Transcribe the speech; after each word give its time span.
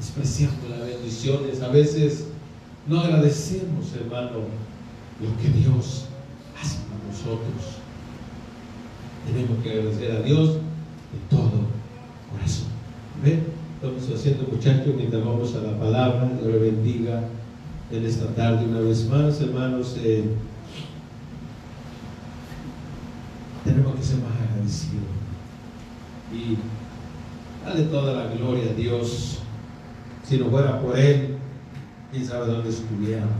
despreciamos 0.00 0.56
las 0.70 0.80
bendiciones, 0.80 1.60
a 1.60 1.68
veces 1.68 2.24
no 2.88 3.00
agradecemos, 3.00 3.92
hermano, 3.94 4.46
lo 5.20 5.36
que 5.42 5.50
Dios 5.50 6.06
hace 6.58 6.78
por 6.88 7.04
nosotros. 7.06 7.76
Tenemos 9.26 9.62
que 9.62 9.70
agradecer 9.70 10.12
a 10.12 10.22
Dios 10.22 10.54
de 10.54 11.20
todo 11.28 11.52
corazón. 12.32 12.68
¿Ven? 13.22 13.44
Estamos 13.74 14.18
haciendo, 14.18 14.48
muchachos, 14.50 14.94
mientras 14.96 15.22
vamos 15.22 15.54
a 15.54 15.58
la 15.58 15.78
palabra. 15.78 16.30
Dios 16.40 16.50
le 16.50 16.58
bendiga 16.58 17.22
en 17.90 18.06
esta 18.06 18.26
tarde 18.34 18.64
una 18.64 18.80
vez 18.80 19.06
más, 19.06 19.38
hermanos. 19.42 19.96
Eh, 20.02 20.24
tenemos 23.64 23.94
que 23.96 24.02
ser 24.02 24.16
más 24.16 24.32
agradecidos 24.48 25.04
y 26.32 26.56
darle 27.66 27.82
toda 27.84 28.14
la 28.14 28.34
gloria 28.34 28.70
a 28.70 28.74
Dios. 28.74 29.40
Si 30.30 30.38
no 30.38 30.48
fuera 30.48 30.80
por 30.80 30.96
Él, 30.96 31.38
quién 32.12 32.24
sabe 32.24 32.52
dónde 32.52 32.70
estuviéramos. 32.70 33.34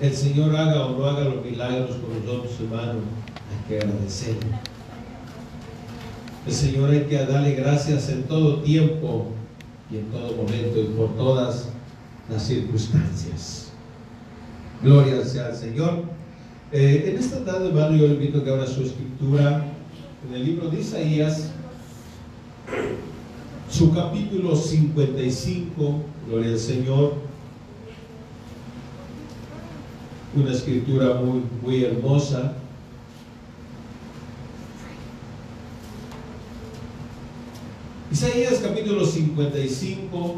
El 0.00 0.14
Señor 0.14 0.54
haga 0.54 0.86
o 0.86 0.96
no 0.96 1.06
haga 1.06 1.24
los 1.24 1.44
milagros 1.44 1.96
con 1.96 2.24
nosotros, 2.24 2.52
hermanos, 2.60 3.02
hay 3.50 3.68
que 3.68 3.84
agradecerle. 3.84 4.46
El 6.46 6.52
Señor 6.52 6.90
hay 6.90 7.00
que 7.06 7.16
darle 7.26 7.56
gracias 7.56 8.08
en 8.08 8.22
todo 8.22 8.62
tiempo 8.62 9.32
y 9.90 9.96
en 9.96 10.04
todo 10.12 10.36
momento 10.36 10.80
y 10.80 10.84
por 10.96 11.16
todas 11.16 11.70
las 12.30 12.42
circunstancias. 12.44 13.72
Gloria 14.80 15.24
sea 15.24 15.46
al 15.46 15.56
Señor. 15.56 16.04
Eh, 16.70 17.10
en 17.10 17.18
esta 17.18 17.44
tarde, 17.44 17.66
hermano, 17.66 17.96
yo 17.96 18.06
le 18.06 18.14
invito 18.14 18.38
a 18.38 18.44
que 18.44 18.50
abra 18.50 18.66
su 18.68 18.82
escritura 18.82 19.64
en 20.28 20.34
el 20.36 20.44
libro 20.44 20.70
de 20.70 20.78
Isaías, 20.78 21.50
su 23.72 23.90
capítulo 23.90 24.54
55, 24.54 26.02
Gloria 26.28 26.50
al 26.50 26.58
Señor. 26.58 27.14
Una 30.36 30.52
escritura 30.52 31.14
muy, 31.14 31.42
muy 31.62 31.84
hermosa. 31.84 32.52
Isaías 38.10 38.60
capítulo 38.62 39.06
55. 39.06 40.36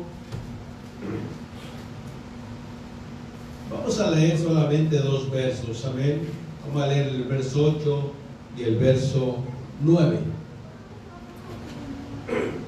Vamos 3.68 3.98
a 3.98 4.10
leer 4.12 4.38
solamente 4.38 4.98
dos 4.98 5.28
versos, 5.28 5.84
amén. 5.84 6.20
Vamos 6.68 6.82
a 6.84 6.86
leer 6.86 7.08
el 7.08 7.24
verso 7.24 7.74
8 7.78 8.12
y 8.58 8.62
el 8.62 8.76
verso 8.76 9.38
9. 9.82 10.43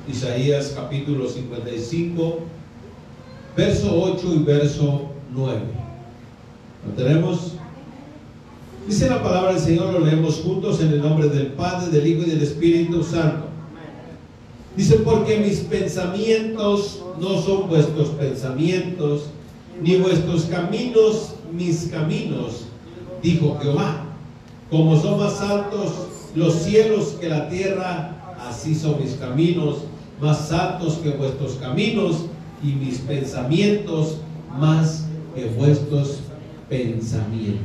Isaías 0.09 0.73
capítulo 0.75 1.29
55, 1.29 2.39
verso 3.57 4.03
8 4.03 4.35
y 4.35 4.39
verso 4.39 5.11
9. 5.33 5.61
¿Lo 6.87 7.03
tenemos? 7.03 7.53
Dice 8.87 9.09
la 9.09 9.23
palabra 9.23 9.53
del 9.53 9.61
Señor, 9.61 9.93
lo 9.93 10.01
leemos 10.01 10.37
juntos 10.37 10.81
en 10.81 10.93
el 10.93 11.03
nombre 11.03 11.29
del 11.29 11.49
Padre, 11.49 11.91
del 11.91 12.07
Hijo 12.07 12.23
y 12.23 12.31
del 12.31 12.43
Espíritu 12.43 13.03
Santo. 13.03 13.47
Dice, 14.77 14.97
porque 14.97 15.39
mis 15.39 15.61
pensamientos 15.61 17.03
no 17.19 17.41
son 17.43 17.69
vuestros 17.69 18.11
pensamientos, 18.11 19.31
ni 19.83 19.97
vuestros 19.97 20.45
caminos 20.45 21.35
mis 21.53 21.89
caminos, 21.89 22.67
dijo 23.23 23.59
Jehová. 23.61 24.05
Como 24.71 25.01
son 25.01 25.19
más 25.19 25.41
altos 25.41 25.93
los 26.35 26.55
cielos 26.55 27.17
que 27.21 27.29
la 27.29 27.49
tierra, 27.49 28.35
así 28.49 28.75
son 28.75 29.01
mis 29.01 29.15
caminos, 29.15 29.79
más 30.21 30.53
altos 30.53 30.95
que 30.95 31.11
vuestros 31.11 31.55
caminos, 31.55 32.27
y 32.63 32.73
mis 32.73 32.99
pensamientos 33.01 34.19
más 34.59 35.07
que 35.35 35.47
vuestros 35.47 36.21
pensamientos. 36.69 37.61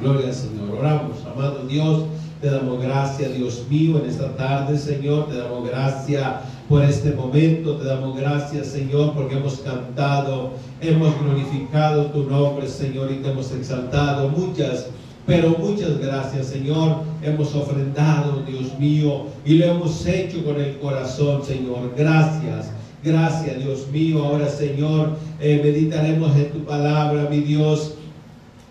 Gloria 0.00 0.28
al 0.28 0.34
Señor. 0.34 0.78
Oramos, 0.78 1.18
amado 1.32 1.66
Dios. 1.66 2.04
Te 2.40 2.50
damos 2.50 2.82
gracias, 2.82 3.34
Dios 3.36 3.64
mío, 3.70 4.00
en 4.02 4.10
esta 4.10 4.34
tarde, 4.34 4.76
Señor. 4.76 5.28
Te 5.28 5.36
damos 5.36 5.68
gracias 5.68 6.26
por 6.68 6.82
este 6.82 7.12
momento. 7.12 7.76
Te 7.76 7.84
damos 7.84 8.16
gracias, 8.16 8.68
Señor, 8.68 9.14
porque 9.14 9.36
hemos 9.36 9.60
cantado, 9.60 10.54
hemos 10.80 11.16
glorificado 11.20 12.06
tu 12.06 12.24
nombre, 12.24 12.68
Señor, 12.68 13.12
y 13.12 13.16
te 13.16 13.30
hemos 13.30 13.52
exaltado. 13.52 14.28
Muchas, 14.28 14.88
pero 15.26 15.56
muchas 15.58 15.98
gracias, 15.98 16.46
Señor. 16.46 17.02
Hemos 17.22 17.54
ofrendado, 17.54 18.42
Dios 18.46 18.78
mío, 18.78 19.26
y 19.44 19.54
lo 19.54 19.66
hemos 19.66 20.04
hecho 20.06 20.44
con 20.44 20.60
el 20.60 20.78
corazón, 20.78 21.44
Señor. 21.44 21.92
Gracias. 21.96 22.70
Gracias, 23.04 23.58
Dios 23.58 23.88
mío. 23.92 24.24
Ahora, 24.24 24.48
Señor, 24.48 25.16
eh, 25.40 25.60
meditaremos 25.62 26.36
en 26.36 26.50
tu 26.50 26.64
palabra, 26.64 27.28
mi 27.30 27.40
Dios. 27.40 27.94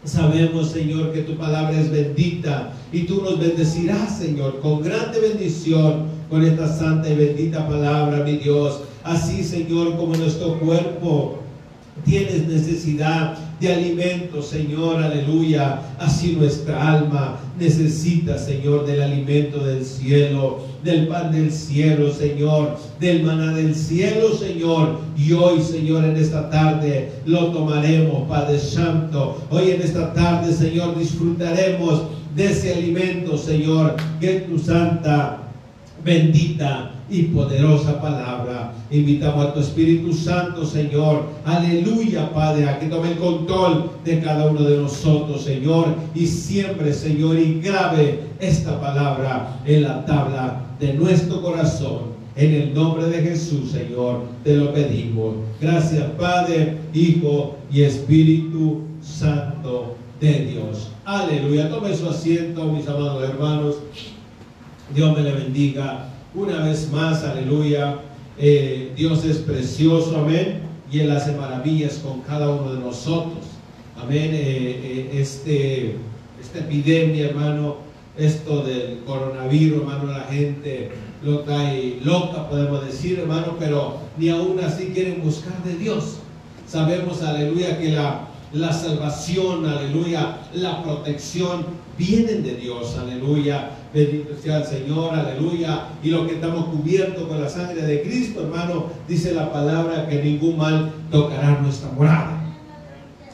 Sabemos, 0.03 0.72
Señor, 0.72 1.11
que 1.11 1.22
tu 1.22 1.35
palabra 1.35 1.79
es 1.79 1.91
bendita 1.91 2.73
y 2.91 3.03
tú 3.03 3.22
nos 3.22 3.40
bendecirás, 3.40 4.17
Señor, 4.17 4.59
con 4.59 4.81
grande 4.81 5.19
bendición 5.19 6.22
con 6.31 6.45
esta 6.45 6.67
santa 6.67 7.09
y 7.09 7.16
bendita 7.16 7.67
palabra, 7.67 8.23
mi 8.23 8.38
Dios. 8.38 8.84
Así, 9.03 9.44
Señor, 9.44 9.97
como 9.97 10.16
nuestro 10.16 10.57
cuerpo 10.59 11.40
tienes 12.06 12.47
necesidad 12.47 13.38
de 13.59 13.74
alimento, 13.74 14.41
Señor, 14.41 15.03
aleluya. 15.03 15.81
Así 16.00 16.34
nuestra 16.34 16.97
alma 16.97 17.38
necesita, 17.59 18.38
Señor, 18.38 18.85
del 18.85 19.03
alimento 19.03 19.63
del 19.63 19.85
cielo, 19.85 20.59
del 20.84 21.07
pan 21.07 21.31
del 21.31 21.52
cielo, 21.52 22.12
Señor, 22.12 22.78
del 23.00 23.24
maná 23.24 23.53
del 23.53 23.75
cielo, 23.75 24.34
Señor. 24.34 25.00
Y 25.16 25.34
hoy, 25.34 25.62
Señor, 25.62 26.06
en 26.06 26.18
esta 26.18 26.50
tarde 26.50 27.12
lo 27.25 27.47
tomaremos, 27.47 28.28
Padre 28.28 28.58
Santo. 28.58 29.40
Hoy 29.50 29.72
en 29.72 29.81
esta 29.81 30.13
tarde, 30.13 30.52
Señor, 30.53 30.97
disfrutaremos 30.97 32.03
de 32.35 32.46
ese 32.46 32.73
alimento, 32.73 33.38
Señor, 33.38 33.96
que 34.19 34.41
tu 34.41 34.58
santa 34.58 35.50
bendita 36.03 36.91
y 37.09 37.23
poderosa 37.23 38.01
palabra. 38.01 38.73
Invitamos 38.89 39.45
a 39.45 39.53
tu 39.53 39.59
Espíritu 39.59 40.13
Santo, 40.13 40.66
Señor. 40.66 41.25
Aleluya, 41.45 42.31
Padre, 42.34 42.67
a 42.67 42.79
que 42.79 42.88
tome 42.88 43.12
el 43.12 43.17
control 43.17 43.91
de 44.06 44.19
cada 44.22 44.50
uno 44.50 44.63
de 44.63 44.78
nosotros, 44.78 45.44
Señor. 45.44 45.88
Y 46.16 46.25
siempre, 46.25 46.94
Señor, 46.94 47.38
y 47.38 47.59
grave 47.59 48.22
esta 48.40 48.79
palabra 48.79 49.59
en 49.66 49.84
la 49.84 50.06
tabla 50.06 50.61
de 50.79 50.94
nuestro 50.94 51.41
corazón. 51.41 52.11
En 52.35 52.53
el 52.53 52.73
nombre 52.73 53.07
de 53.07 53.22
Jesús, 53.22 53.72
Señor, 53.72 54.22
te 54.44 54.56
lo 54.56 54.73
pedimos. 54.73 55.35
Gracias, 55.59 56.03
Padre, 56.17 56.78
Hijo 56.94 57.57
y 57.72 57.81
Espíritu 57.81 58.81
Santo 59.01 59.95
de 60.22 60.45
Dios. 60.45 60.91
Aleluya. 61.03 61.69
Tome 61.69 61.94
su 61.94 62.07
asiento, 62.07 62.66
mis 62.72 62.88
amados 62.88 63.22
hermanos. 63.23 63.75
Dios 64.94 65.16
me 65.18 65.24
le 65.24 65.31
bendiga 65.31 66.09
una 66.34 66.63
vez 66.63 66.90
más, 66.91 67.24
aleluya. 67.24 68.00
Eh, 68.38 68.91
Dios 68.96 69.24
es 69.25 69.38
precioso, 69.38 70.18
amén. 70.18 70.62
Y 70.91 71.00
Él 71.00 71.12
hace 71.12 71.34
maravillas 71.34 71.96
con 71.96 72.22
cada 72.22 72.50
uno 72.50 72.74
de 72.74 72.79
nosotros. 72.79 73.46
Amén. 74.02 74.31
Eh, 74.34 74.81
eh, 74.84 75.09
este, 75.13 75.96
esta 76.41 76.59
epidemia, 76.59 77.29
hermano, 77.29 77.78
esto 78.18 78.63
del 78.63 79.00
coronavirus, 79.06 79.81
hermano, 79.81 80.12
la 80.12 80.24
gente 80.24 80.91
lo 81.23 81.46
cae 81.46 82.00
loca, 82.03 82.50
podemos 82.50 82.85
decir, 82.85 83.19
hermano, 83.19 83.56
pero 83.59 84.00
ni 84.18 84.29
aún 84.29 84.59
así 84.59 84.88
quieren 84.94 85.22
buscar 85.22 85.63
de 85.63 85.78
Dios. 85.78 86.18
Sabemos, 86.68 87.22
aleluya, 87.22 87.78
que 87.78 87.90
la, 87.90 88.28
la 88.53 88.73
salvación, 88.73 89.66
aleluya, 89.66 90.39
la 90.53 90.84
protección 90.84 91.66
vienen 91.97 92.44
de 92.44 92.56
Dios, 92.56 92.97
aleluya. 92.97 93.72
Bendito 93.94 94.35
sea 94.41 94.59
el 94.59 94.66
Señor, 94.66 95.13
aleluya. 95.13 95.88
Y 96.03 96.09
lo 96.09 96.28
que 96.28 96.35
estamos 96.35 96.66
cubiertos 96.66 97.28
con 97.28 97.41
la 97.41 97.50
sangre 97.50 97.81
de 97.81 98.02
Cristo, 98.02 98.41
hermano, 98.41 98.87
dice 99.08 99.34
la 99.34 99.52
palabra 99.52 100.08
que 100.08 100.22
ningún 100.22 100.58
mal 100.58 100.91
tocará 101.11 101.59
nuestra 101.61 101.91
morada. 101.91 102.41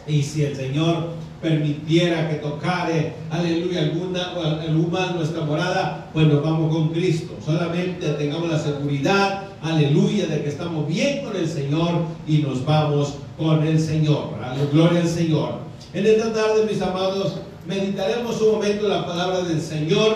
Y 0.07 0.21
si 0.21 0.43
el 0.43 0.55
Señor 0.55 1.09
permitiera 1.41 2.29
que 2.29 2.35
tocare, 2.35 3.13
aleluya, 3.29 3.81
alguna, 3.81 4.33
algún 4.61 4.91
mal 4.91 5.15
nuestra 5.15 5.45
morada, 5.45 6.09
pues 6.13 6.27
nos 6.27 6.43
vamos 6.43 6.73
con 6.73 6.89
Cristo. 6.89 7.35
Solamente 7.43 8.09
tengamos 8.13 8.49
la 8.49 8.59
seguridad, 8.59 9.43
aleluya, 9.61 10.27
de 10.27 10.41
que 10.41 10.49
estamos 10.49 10.87
bien 10.87 11.23
con 11.23 11.35
el 11.35 11.47
Señor 11.47 12.05
y 12.27 12.39
nos 12.39 12.65
vamos 12.65 13.17
con 13.37 13.65
el 13.65 13.79
Señor. 13.79 14.29
Gloria 14.71 15.01
al 15.01 15.07
Señor. 15.07 15.59
En 15.93 16.05
esta 16.05 16.33
tarde, 16.33 16.65
mis 16.69 16.81
amados, 16.81 17.33
meditaremos 17.65 18.41
un 18.41 18.53
momento 18.53 18.87
la 18.87 19.05
palabra 19.05 19.41
del 19.41 19.61
Señor. 19.61 20.15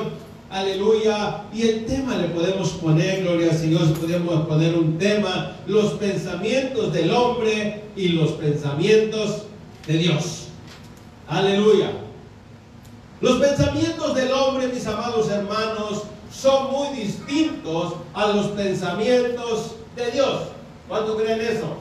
Aleluya. 0.50 1.44
Y 1.54 1.62
el 1.62 1.86
tema 1.86 2.18
le 2.18 2.30
podemos 2.30 2.70
poner, 2.72 3.24
gloria 3.24 3.52
al 3.52 3.58
Señor, 3.58 3.94
podemos 3.94 4.48
poner 4.48 4.76
un 4.78 4.98
tema, 4.98 5.56
los 5.68 5.94
pensamientos 5.94 6.92
del 6.92 7.12
hombre 7.12 7.84
y 7.96 8.10
los 8.10 8.32
pensamientos 8.32 9.44
de 9.88 9.98
Dios. 9.98 10.48
Aleluya. 11.28 11.92
Los 13.22 13.40
pensamientos 13.40 14.16
del 14.16 14.32
hombre, 14.32 14.68
mis 14.68 14.86
amados 14.88 15.30
hermanos, 15.30 16.04
son 16.34 16.72
muy 16.72 16.98
distintos 16.98 17.94
a 18.14 18.28
los 18.28 18.48
pensamientos 18.48 19.76
de 19.96 20.12
Dios. 20.12 20.44
¿Cuánto 20.88 21.16
creen 21.16 21.40
eso? 21.40 21.81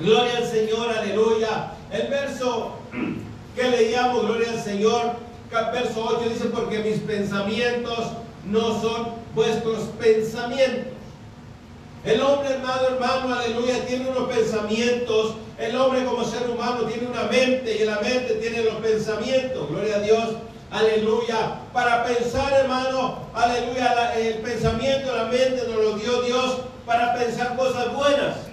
Gloria 0.00 0.38
al 0.38 0.46
Señor, 0.46 0.88
aleluya. 0.90 1.72
El 1.92 2.08
verso 2.08 2.76
que 3.54 3.64
leíamos, 3.64 4.26
gloria 4.26 4.50
al 4.50 4.62
Señor, 4.62 5.12
verso 5.50 6.18
8 6.18 6.30
dice, 6.30 6.46
porque 6.46 6.78
mis 6.78 7.00
pensamientos 7.00 8.12
no 8.46 8.80
son 8.80 9.08
vuestros 9.34 9.80
pensamientos. 10.00 10.94
El 12.02 12.22
hombre, 12.22 12.50
hermano, 12.50 12.82
hermano, 12.88 13.34
aleluya, 13.34 13.84
tiene 13.86 14.08
unos 14.08 14.28
pensamientos. 14.28 15.34
El 15.58 15.76
hombre 15.76 16.02
como 16.06 16.24
ser 16.24 16.48
humano 16.48 16.84
tiene 16.84 17.06
una 17.06 17.24
mente 17.24 17.76
y 17.76 17.84
la 17.84 18.00
mente 18.00 18.34
tiene 18.40 18.64
los 18.64 18.76
pensamientos. 18.76 19.68
Gloria 19.68 19.96
a 19.96 20.00
Dios. 20.00 20.28
Aleluya. 20.70 21.60
Para 21.74 22.04
pensar, 22.04 22.50
hermano, 22.54 23.18
aleluya, 23.34 24.14
el 24.16 24.38
pensamiento, 24.38 25.14
la 25.14 25.24
mente 25.24 25.62
nos 25.68 25.84
lo 25.84 25.92
dio 25.98 26.22
Dios 26.22 26.60
para 26.86 27.12
pensar 27.14 27.54
cosas 27.56 27.92
buenas. 27.92 28.49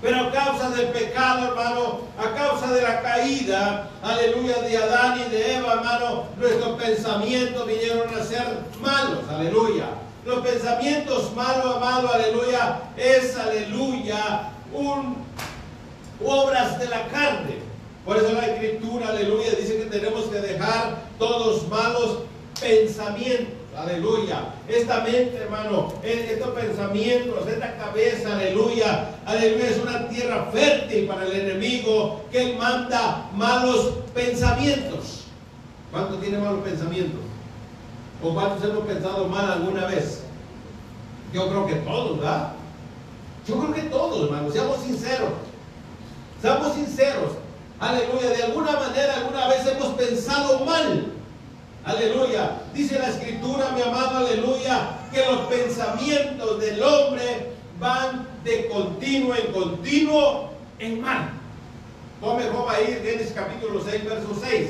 Pero 0.00 0.20
a 0.20 0.30
causa 0.30 0.70
del 0.70 0.88
pecado, 0.88 1.48
hermano, 1.48 2.00
a 2.16 2.34
causa 2.34 2.72
de 2.72 2.82
la 2.82 3.02
caída, 3.02 3.90
aleluya, 4.00 4.60
de 4.62 4.78
Adán 4.78 5.20
y 5.26 5.30
de 5.30 5.56
Eva, 5.56 5.74
hermano, 5.74 6.26
nuestros 6.36 6.80
pensamientos 6.80 7.66
vinieron 7.66 8.08
a 8.14 8.22
ser 8.22 8.46
malos, 8.80 9.28
aleluya. 9.28 9.86
Los 10.24 10.46
pensamientos 10.46 11.34
malos, 11.34 11.76
amado, 11.76 12.12
aleluya, 12.12 12.80
es, 12.96 13.36
aleluya, 13.36 14.50
un, 14.72 15.16
obras 16.24 16.78
de 16.78 16.86
la 16.86 17.08
carne. 17.08 17.58
Por 18.04 18.18
eso 18.18 18.32
la 18.32 18.46
escritura, 18.46 19.08
aleluya, 19.08 19.50
dice 19.50 19.78
que 19.78 19.84
tenemos 19.86 20.26
que 20.26 20.40
dejar 20.40 20.98
todos 21.18 21.66
malos 21.68 22.20
pensamientos. 22.60 23.57
Aleluya. 23.78 24.54
Esta 24.66 25.02
mente, 25.02 25.36
hermano, 25.36 25.92
estos 26.02 26.48
pensamientos, 26.48 27.46
esta 27.46 27.76
cabeza, 27.76 28.34
aleluya. 28.34 29.10
Aleluya, 29.24 29.70
es 29.70 29.78
una 29.78 30.08
tierra 30.08 30.48
fértil 30.52 31.06
para 31.06 31.24
el 31.24 31.32
enemigo 31.32 32.24
que 32.32 32.54
manda 32.54 33.30
malos 33.34 33.92
pensamientos. 34.12 35.26
¿Cuánto 35.92 36.16
tiene 36.16 36.38
malos 36.38 36.64
pensamientos? 36.64 37.20
¿O 38.20 38.34
cuántos 38.34 38.68
hemos 38.68 38.84
pensado 38.84 39.28
mal 39.28 39.48
alguna 39.48 39.86
vez? 39.86 40.22
Yo 41.32 41.48
creo 41.48 41.66
que 41.68 41.74
todos, 41.76 42.18
¿verdad? 42.18 42.52
Yo 43.46 43.60
creo 43.60 43.74
que 43.74 43.82
todos, 43.82 44.24
hermano. 44.24 44.50
Seamos 44.50 44.82
sinceros. 44.82 45.30
Seamos 46.42 46.74
sinceros. 46.74 47.30
Aleluya. 47.78 48.30
De 48.30 48.42
alguna 48.42 48.72
manera, 48.72 49.18
alguna 49.18 49.46
vez 49.46 49.64
hemos 49.66 49.94
pensado 49.94 50.64
mal. 50.64 51.12
Aleluya. 51.88 52.50
Dice 52.74 52.98
la 52.98 53.08
escritura, 53.08 53.70
mi 53.70 53.80
amado, 53.80 54.18
aleluya, 54.18 54.90
que 55.10 55.24
los 55.24 55.40
pensamientos 55.46 56.60
del 56.60 56.82
hombre 56.82 57.52
van 57.80 58.28
de 58.44 58.68
continuo 58.68 59.34
en 59.34 59.52
continuo 59.52 60.50
en 60.78 61.00
mal. 61.00 61.30
Tome 62.20 62.44
Job 62.52 62.68
ahí, 62.68 63.00
Génesis 63.02 63.32
capítulo 63.34 63.80
6, 63.82 64.04
verso 64.04 64.38
6. 64.38 64.68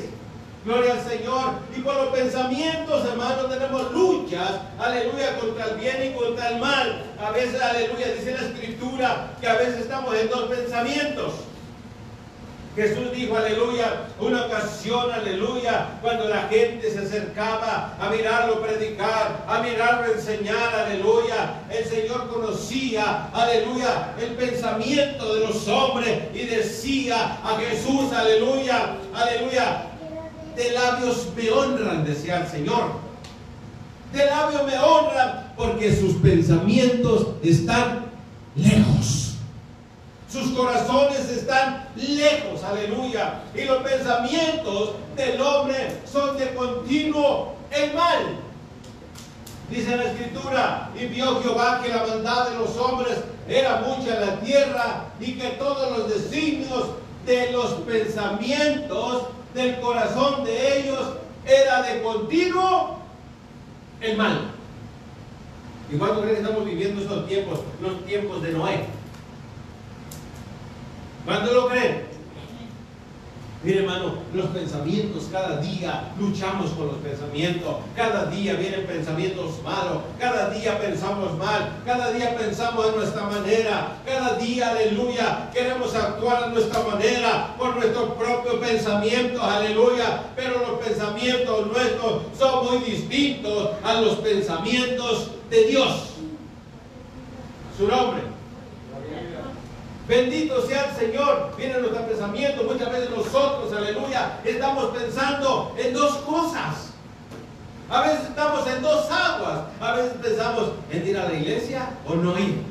Gloria 0.63 0.93
al 0.93 1.09
Señor. 1.09 1.55
Y 1.75 1.81
por 1.81 1.93
los 1.95 2.07
pensamientos, 2.07 3.05
hermanos, 3.05 3.49
tenemos 3.49 3.91
luchas, 3.91 4.51
aleluya, 4.79 5.37
contra 5.39 5.65
el 5.65 5.75
bien 5.77 6.11
y 6.11 6.17
contra 6.17 6.49
el 6.51 6.59
mal. 6.59 7.03
A 7.21 7.31
veces, 7.31 7.61
aleluya, 7.61 8.13
dice 8.13 8.31
la 8.31 8.47
escritura 8.47 9.31
que 9.41 9.47
a 9.47 9.55
veces 9.55 9.79
estamos 9.79 10.15
en 10.15 10.29
dos 10.29 10.43
pensamientos. 10.43 11.33
Jesús 12.79 13.11
dijo, 13.13 13.35
aleluya, 13.35 14.07
una 14.21 14.45
ocasión, 14.45 15.11
aleluya, 15.11 15.99
cuando 16.01 16.29
la 16.29 16.43
gente 16.43 16.89
se 16.89 16.99
acercaba 16.99 17.93
a 17.99 18.09
mirarlo 18.09 18.61
predicar, 18.61 19.43
a 19.45 19.61
mirarlo 19.61 20.13
enseñar, 20.13 20.73
aleluya, 20.73 21.55
el 21.69 21.83
Señor 21.83 22.29
conocía, 22.29 23.27
aleluya, 23.33 24.15
el 24.17 24.29
pensamiento 24.29 25.35
de 25.35 25.47
los 25.47 25.67
hombres 25.67 26.19
y 26.33 26.45
decía 26.45 27.39
a 27.43 27.57
Jesús, 27.59 28.13
aleluya, 28.13 28.95
aleluya, 29.13 29.83
de 30.55 30.71
labios 30.71 31.27
me 31.35 31.51
honran, 31.51 32.05
decía 32.05 32.37
el 32.37 32.47
Señor. 32.47 32.91
De 34.13 34.25
labios 34.25 34.65
me 34.65 34.79
honran 34.79 35.53
porque 35.57 35.93
sus 35.93 36.13
pensamientos 36.13 37.27
están 37.43 38.05
lejos. 38.55 39.28
Sus 40.31 40.51
corazones 40.51 41.27
están 41.29 41.87
lejos, 41.95 42.63
aleluya. 42.63 43.41
Y 43.55 43.63
los 43.63 43.81
pensamientos 43.81 44.91
del 45.15 45.41
hombre 45.41 45.97
son 46.11 46.37
de 46.37 46.53
continuo 46.53 47.55
el 47.71 47.93
mal. 47.95 48.37
Dice 49.71 49.97
la 49.97 50.03
escritura, 50.03 50.89
y 50.99 51.05
vio 51.07 51.41
Jehová 51.41 51.81
que 51.83 51.89
la 51.89 52.05
maldad 52.05 52.49
de 52.49 52.57
los 52.57 52.77
hombres 52.77 53.17
era 53.47 53.81
mucha 53.81 54.15
en 54.15 54.27
la 54.27 54.39
tierra 54.39 55.05
y 55.19 55.33
que 55.33 55.49
todos 55.49 55.97
los 55.97 56.09
designios 56.09 56.89
de 57.25 57.51
los 57.51 57.71
pensamientos 57.81 59.27
del 59.53 59.79
corazón 59.79 60.43
de 60.43 60.79
ellos 60.79 61.13
era 61.45 61.81
de 61.81 62.01
continuo 62.03 62.99
el 64.01 64.17
mal. 64.17 64.51
¿Y 65.91 65.97
cuánto 65.97 66.21
creen 66.21 66.35
que 66.35 66.41
estamos 66.41 66.65
viviendo 66.65 67.01
estos 67.01 67.27
tiempos? 67.27 67.59
Los 67.81 68.05
tiempos 68.05 68.43
de 68.43 68.51
Noé. 68.51 68.98
¿Cuánto 71.29 71.53
lo 71.53 71.67
creen? 71.67 72.05
Mire 73.61 73.81
hermano, 73.81 74.15
los 74.33 74.47
pensamientos 74.47 75.27
cada 75.31 75.57
día 75.57 76.11
luchamos 76.19 76.71
con 76.71 76.87
los 76.87 76.95
pensamientos. 76.95 77.75
Cada 77.95 78.25
día 78.31 78.55
vienen 78.55 78.87
pensamientos 78.87 79.61
malos. 79.63 80.01
Cada 80.17 80.49
día 80.49 80.79
pensamos 80.79 81.37
mal. 81.37 81.69
Cada 81.85 82.13
día 82.13 82.35
pensamos 82.35 82.83
de 82.83 82.97
nuestra 82.97 83.25
manera. 83.25 83.97
Cada 84.07 84.37
día, 84.37 84.71
aleluya, 84.71 85.51
queremos 85.53 85.93
actuar 85.93 86.45
a 86.45 86.47
nuestra 86.47 86.81
manera 86.81 87.53
por 87.59 87.75
nuestros 87.75 88.09
propios 88.13 88.55
pensamientos. 88.55 89.43
Aleluya. 89.43 90.23
Pero 90.35 90.65
los 90.67 90.83
pensamientos 90.83 91.67
nuestros 91.67 92.23
son 92.39 92.65
muy 92.65 92.79
distintos 92.89 93.69
a 93.83 94.01
los 94.01 94.15
pensamientos 94.15 95.29
de 95.51 95.65
Dios. 95.65 96.13
Su 97.77 97.87
nombre. 97.87 98.38
Bendito 100.09 100.65
sea 100.65 100.89
el 100.89 100.95
Señor. 100.95 101.51
Vienen 101.55 101.81
nuestros 101.81 102.03
pensamientos. 102.07 102.65
Muchas 102.65 102.91
veces 102.91 103.11
nosotros, 103.11 103.71
aleluya, 103.71 104.39
estamos 104.43 104.85
pensando 104.85 105.75
en 105.77 105.93
dos 105.93 106.17
cosas. 106.17 106.89
A 107.87 108.01
veces 108.01 108.21
estamos 108.29 108.67
en 108.67 108.81
dos 108.81 109.05
aguas. 109.11 109.59
A 109.79 109.93
veces 109.93 110.13
pensamos 110.19 110.71
en 110.89 111.07
ir 111.07 111.15
a 111.15 111.29
la 111.29 111.33
iglesia 111.33 111.91
o 112.07 112.15
no 112.15 112.39
ir. 112.39 112.63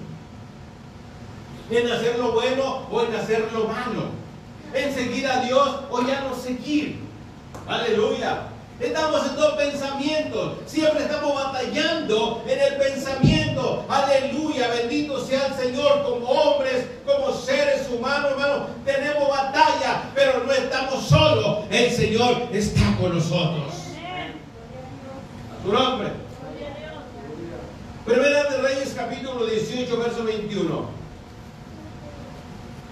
En 1.71 1.93
hacer 1.93 2.19
lo 2.19 2.33
bueno 2.33 2.89
o 2.91 3.03
en 3.05 3.15
hacer 3.15 3.49
lo 3.53 3.69
malo. 3.69 4.07
En 4.75 4.93
seguir 4.93 5.29
a 5.29 5.41
Dios 5.43 5.81
o 5.91 6.03
ya 6.03 6.23
no 6.23 6.35
seguir. 6.35 6.99
Aleluya. 7.69 8.49
Estamos 8.81 9.27
en 9.27 9.37
dos 9.37 9.55
pensamientos. 9.55 10.55
Siempre 10.67 11.05
estamos 11.05 11.35
batallando 11.35 12.43
en 12.49 12.61
el 12.61 12.77
pensamiento. 12.79 13.85
Aleluya. 13.89 14.69
Bendito 14.69 15.25
sea 15.25 15.47
el 15.47 15.55
Señor. 15.55 16.05
Como 16.05 16.27
hombres, 16.27 16.87
seres 17.89 18.01
humanos, 18.01 18.31
hermano, 18.33 18.67
tenemos 18.85 19.29
batalla, 19.29 20.03
pero 20.15 20.45
no 20.45 20.53
estamos 20.53 21.05
solos. 21.07 21.65
El 21.71 21.91
Señor 21.91 22.49
está 22.53 22.97
con 23.01 23.15
nosotros. 23.15 23.75
A 25.53 25.63
su 25.63 25.73
nombre. 25.73 26.09
Primera 28.05 28.45
de 28.45 28.59
Reyes, 28.59 28.95
capítulo 28.97 29.47
18, 29.47 29.99
verso 29.99 30.25
21. 30.25 30.99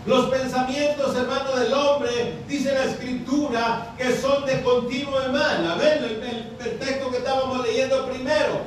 Los 0.07 0.27
pensamientos, 0.27 1.17
hermano, 1.17 1.57
del 1.57 1.73
hombre, 1.73 2.39
dice 2.47 2.73
la 2.73 2.85
escritura, 2.85 3.95
que 3.99 4.15
son 4.15 4.47
de 4.47 4.63
continuo 4.63 5.19
mal. 5.33 5.71
A 5.71 5.75
ver, 5.77 6.05
el, 6.05 6.79
texto 6.79 7.11
que 7.11 7.19
estábamos 7.19 7.67
leyendo 7.67 8.07
primero. 8.07 8.61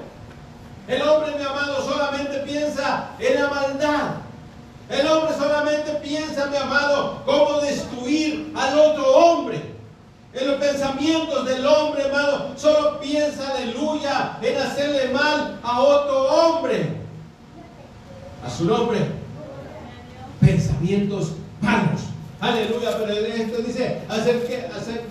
El 0.88 1.02
hombre, 1.04 1.36
mi 1.38 1.44
amado, 1.44 1.84
solamente 1.84 2.40
piensa 2.40 3.12
en 3.20 3.36
la 3.36 3.50
maldad. 3.50 4.29
El 4.90 5.08
hombre 5.08 5.36
solamente 5.38 5.92
piensa, 6.04 6.48
mi 6.48 6.58
amado, 6.58 7.22
cómo 7.26 7.62
destruir 7.62 8.52
al 8.56 8.80
otro 8.80 9.16
hombre. 9.16 9.62
En 10.34 10.48
los 10.48 10.58
pensamientos 10.58 11.46
del 11.46 11.66
hombre, 11.66 12.04
hermano, 12.06 12.54
solo 12.56 13.00
piensa, 13.00 13.52
aleluya, 13.52 14.38
en 14.42 14.58
hacerle 14.58 15.10
mal 15.10 15.60
a 15.64 15.82
otro 15.82 16.24
hombre. 16.24 16.98
A 18.46 18.50
su 18.50 18.66
nombre 18.66 19.20
pensamientos 20.40 21.34
malos. 21.62 22.02
Aleluya, 22.40 22.98
pero 22.98 23.12
esto 23.12 23.62
dice, 23.62 24.00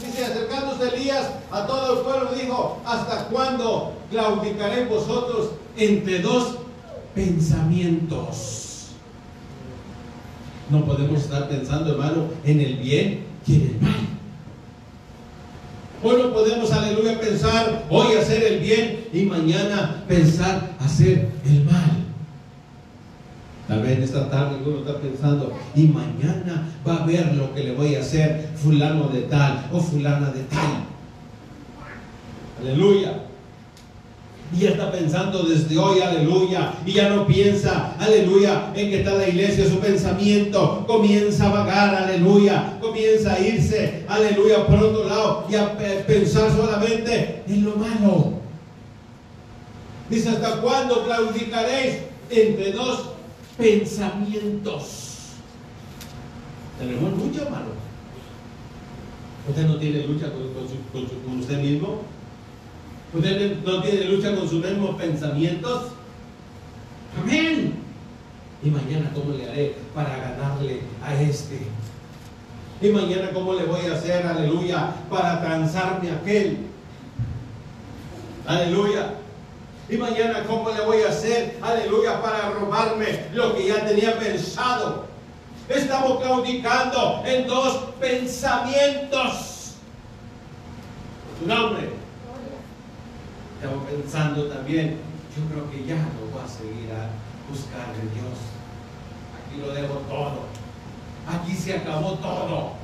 dice, 0.02 0.24
acercándose 0.24 0.96
Elías 0.96 1.30
a 1.50 1.66
todo 1.66 1.98
el 1.98 2.04
pueblo, 2.04 2.30
dijo, 2.34 2.80
¿hasta 2.86 3.26
cuándo 3.26 3.92
claudicaré 4.10 4.86
vosotros 4.86 5.50
entre 5.76 6.20
dos 6.20 6.56
pensamientos? 7.14 8.67
No 10.70 10.84
podemos 10.84 11.22
estar 11.22 11.48
pensando, 11.48 11.92
hermano, 11.92 12.28
en 12.44 12.60
el 12.60 12.76
bien 12.76 13.24
y 13.46 13.54
en 13.54 13.62
el 13.62 13.80
mal. 13.80 14.08
Hoy 16.02 16.22
no 16.22 16.32
podemos, 16.32 16.70
aleluya, 16.70 17.18
pensar 17.18 17.86
hoy 17.90 18.14
hacer 18.16 18.42
el 18.44 18.60
bien 18.60 19.04
y 19.12 19.22
mañana 19.22 20.04
pensar 20.06 20.76
hacer 20.78 21.30
el 21.44 21.64
mal. 21.64 22.04
Tal 23.66 23.82
vez 23.82 23.98
en 23.98 24.02
esta 24.04 24.30
tarde 24.30 24.58
uno 24.64 24.78
está 24.78 24.98
pensando, 24.98 25.52
y 25.74 25.88
mañana 25.88 26.68
va 26.86 27.02
a 27.02 27.06
ver 27.06 27.34
lo 27.34 27.54
que 27.54 27.64
le 27.64 27.74
voy 27.74 27.96
a 27.96 28.00
hacer 28.00 28.50
fulano 28.54 29.08
de 29.08 29.22
tal 29.22 29.68
o 29.72 29.80
fulana 29.80 30.30
de 30.30 30.42
tal. 30.44 30.84
Aleluya. 32.60 33.24
Y 34.50 34.60
ya 34.60 34.70
está 34.70 34.90
pensando 34.90 35.42
desde 35.42 35.76
hoy, 35.76 36.00
aleluya. 36.00 36.72
Y 36.86 36.92
ya 36.92 37.10
no 37.10 37.26
piensa, 37.26 37.94
aleluya, 37.98 38.72
en 38.74 38.90
que 38.90 38.98
está 39.00 39.14
la 39.14 39.28
iglesia. 39.28 39.68
Su 39.68 39.78
pensamiento 39.78 40.84
comienza 40.86 41.48
a 41.48 41.52
vagar, 41.52 41.94
aleluya. 41.94 42.78
Comienza 42.80 43.34
a 43.34 43.40
irse, 43.40 44.04
aleluya, 44.08 44.66
por 44.66 44.78
otro 44.82 45.04
lado. 45.04 45.46
Y 45.50 45.54
a 45.54 45.76
pensar 45.76 46.50
solamente 46.50 47.42
en 47.46 47.64
lo 47.64 47.76
malo. 47.76 48.32
Dice, 50.08 50.30
¿hasta 50.30 50.62
cuándo 50.62 51.04
claudicaréis 51.04 51.98
entre 52.30 52.72
dos 52.72 53.10
pensamientos? 53.58 55.34
Tenemos 56.78 57.18
lucha, 57.18 57.42
hermano. 57.42 57.66
¿Usted 59.46 59.66
no 59.66 59.76
tiene 59.76 60.06
lucha 60.06 60.30
con, 60.32 61.02
con 61.24 61.38
usted 61.38 61.58
mismo? 61.58 62.02
Usted 63.12 63.56
no 63.64 63.82
tiene 63.82 64.04
lucha 64.04 64.34
con 64.34 64.48
sus 64.48 64.64
mismos 64.64 64.96
pensamientos. 64.96 65.92
Amén. 67.20 67.74
Y 68.62 68.70
mañana, 68.70 69.10
¿cómo 69.14 69.34
le 69.36 69.48
haré 69.48 69.76
para 69.94 70.16
ganarle 70.16 70.80
a 71.02 71.14
este? 71.20 71.60
Y 72.80 72.88
mañana, 72.90 73.30
¿cómo 73.32 73.54
le 73.54 73.64
voy 73.64 73.86
a 73.86 73.94
hacer, 73.94 74.26
aleluya, 74.26 74.94
para 75.08 75.40
cansarme 75.42 76.10
a 76.10 76.14
aquel? 76.14 76.58
Aleluya. 78.46 79.14
Y 79.88 79.96
mañana, 79.96 80.44
¿cómo 80.46 80.70
le 80.70 80.80
voy 80.82 81.02
a 81.02 81.08
hacer, 81.08 81.58
aleluya, 81.62 82.20
para 82.20 82.50
robarme 82.50 83.24
lo 83.32 83.56
que 83.56 83.68
ya 83.68 83.86
tenía 83.86 84.18
pensado? 84.18 85.06
Estamos 85.68 86.20
claudicando 86.20 87.22
en 87.26 87.46
dos 87.46 87.76
pensamientos. 88.00 89.76
Su 91.40 91.46
nombre. 91.46 91.97
Estamos 93.60 93.86
pensando 93.90 94.44
también, 94.44 94.98
yo 95.34 95.42
creo 95.50 95.68
que 95.68 95.84
ya 95.84 95.96
no 95.96 96.30
voy 96.30 96.44
a 96.44 96.46
seguir 96.46 96.92
a 96.92 97.10
buscar 97.50 97.92
de 97.92 98.02
Dios. 98.14 98.38
Aquí 99.34 99.60
lo 99.60 99.74
dejo 99.74 99.94
todo. 100.08 100.46
Aquí 101.26 101.54
se 101.56 101.74
acabó 101.74 102.12
todo. 102.18 102.74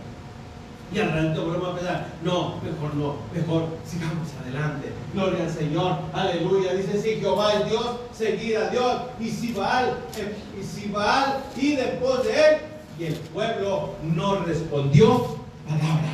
Y 0.92 0.98
al 0.98 1.12
rato 1.12 1.44
volvemos 1.46 1.68
a 1.68 1.76
pensar, 1.76 2.06
no, 2.24 2.56
mejor 2.60 2.94
no, 2.96 3.14
mejor 3.32 3.68
sigamos 3.86 4.28
adelante. 4.42 4.92
Gloria 5.12 5.44
al 5.44 5.50
Señor, 5.50 5.98
aleluya. 6.12 6.74
Dice, 6.74 7.00
si 7.00 7.20
Jehová 7.20 7.52
es 7.52 7.70
Dios, 7.70 7.96
seguir 8.12 8.58
a 8.58 8.68
Dios. 8.70 9.02
Y 9.20 9.30
si 9.30 9.52
Baal, 9.52 9.96
eh, 10.18 10.36
y 10.60 10.64
si 10.64 10.88
Baal, 10.88 11.38
y 11.56 11.76
después 11.76 12.24
de 12.24 12.32
él. 12.32 12.56
Y 12.98 13.04
el 13.04 13.14
pueblo 13.14 13.94
no 14.02 14.40
respondió 14.40 15.36
palabra. 15.68 16.10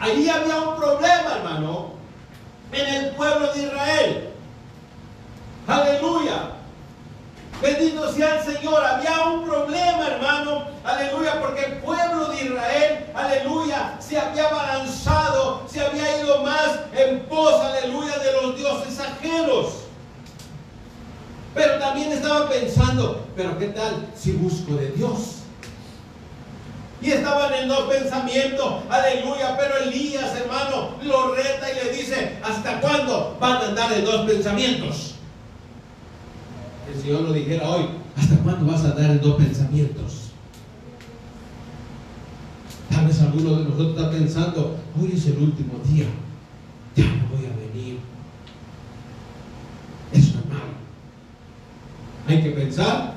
Ahí 0.00 0.28
había 0.28 0.62
un 0.62 0.76
problema, 0.76 1.36
hermano 1.36 1.97
en 2.72 2.94
el 2.94 3.10
pueblo 3.10 3.52
de 3.52 3.62
Israel. 3.62 4.30
Aleluya. 5.66 6.52
Bendito 7.60 8.12
sea 8.12 8.38
el 8.38 8.54
Señor. 8.54 8.84
Había 8.84 9.26
un 9.26 9.44
problema, 9.44 10.06
hermano. 10.06 10.68
Aleluya, 10.84 11.40
porque 11.40 11.64
el 11.64 11.72
pueblo 11.78 12.28
de 12.28 12.44
Israel, 12.44 13.06
aleluya, 13.14 13.96
se 14.00 14.18
había 14.18 14.48
balanzado, 14.48 15.62
se 15.68 15.84
había 15.84 16.22
ido 16.22 16.42
más 16.42 16.80
en 16.96 17.20
pos, 17.26 17.54
aleluya, 17.60 18.16
de 18.18 18.32
los 18.40 18.56
dioses 18.56 18.98
ajenos. 19.00 19.84
Pero 21.54 21.78
también 21.78 22.12
estaba 22.12 22.48
pensando, 22.48 23.26
pero 23.36 23.58
¿qué 23.58 23.66
tal 23.68 24.06
si 24.16 24.32
busco 24.32 24.74
de 24.74 24.92
Dios? 24.92 25.37
Y 27.00 27.10
estaban 27.10 27.54
en 27.54 27.68
dos 27.68 27.82
pensamientos, 27.82 28.82
aleluya. 28.90 29.56
Pero 29.56 29.76
Elías, 29.84 30.34
hermano, 30.36 30.96
lo 31.02 31.34
reta 31.34 31.70
y 31.70 31.74
le 31.76 31.96
dice: 31.96 32.38
¿Hasta 32.42 32.80
cuándo 32.80 33.36
van 33.40 33.52
a 33.52 33.68
andar 33.68 33.92
en 33.92 34.04
dos 34.04 34.26
pensamientos? 34.26 35.14
El 36.92 37.00
Señor 37.00 37.20
lo 37.22 37.32
dijera 37.32 37.68
hoy: 37.68 37.86
¿Hasta 38.16 38.36
cuándo 38.38 38.66
vas 38.66 38.84
a 38.84 38.90
andar 38.90 39.10
en 39.10 39.20
dos 39.20 39.36
pensamientos? 39.36 40.30
Tal 42.90 43.06
vez 43.06 43.20
alguno 43.20 43.56
de 43.56 43.64
nosotros 43.64 43.96
está 43.96 44.10
pensando: 44.10 44.76
Hoy 45.00 45.12
es 45.14 45.26
el 45.26 45.38
último 45.38 45.74
día, 45.84 46.06
ya 46.96 47.04
no 47.04 47.28
voy 47.28 47.46
a 47.46 47.54
venir. 47.56 48.00
Es 50.12 50.34
normal. 50.34 50.62
Hay 52.26 52.42
que 52.42 52.50
pensar 52.50 53.14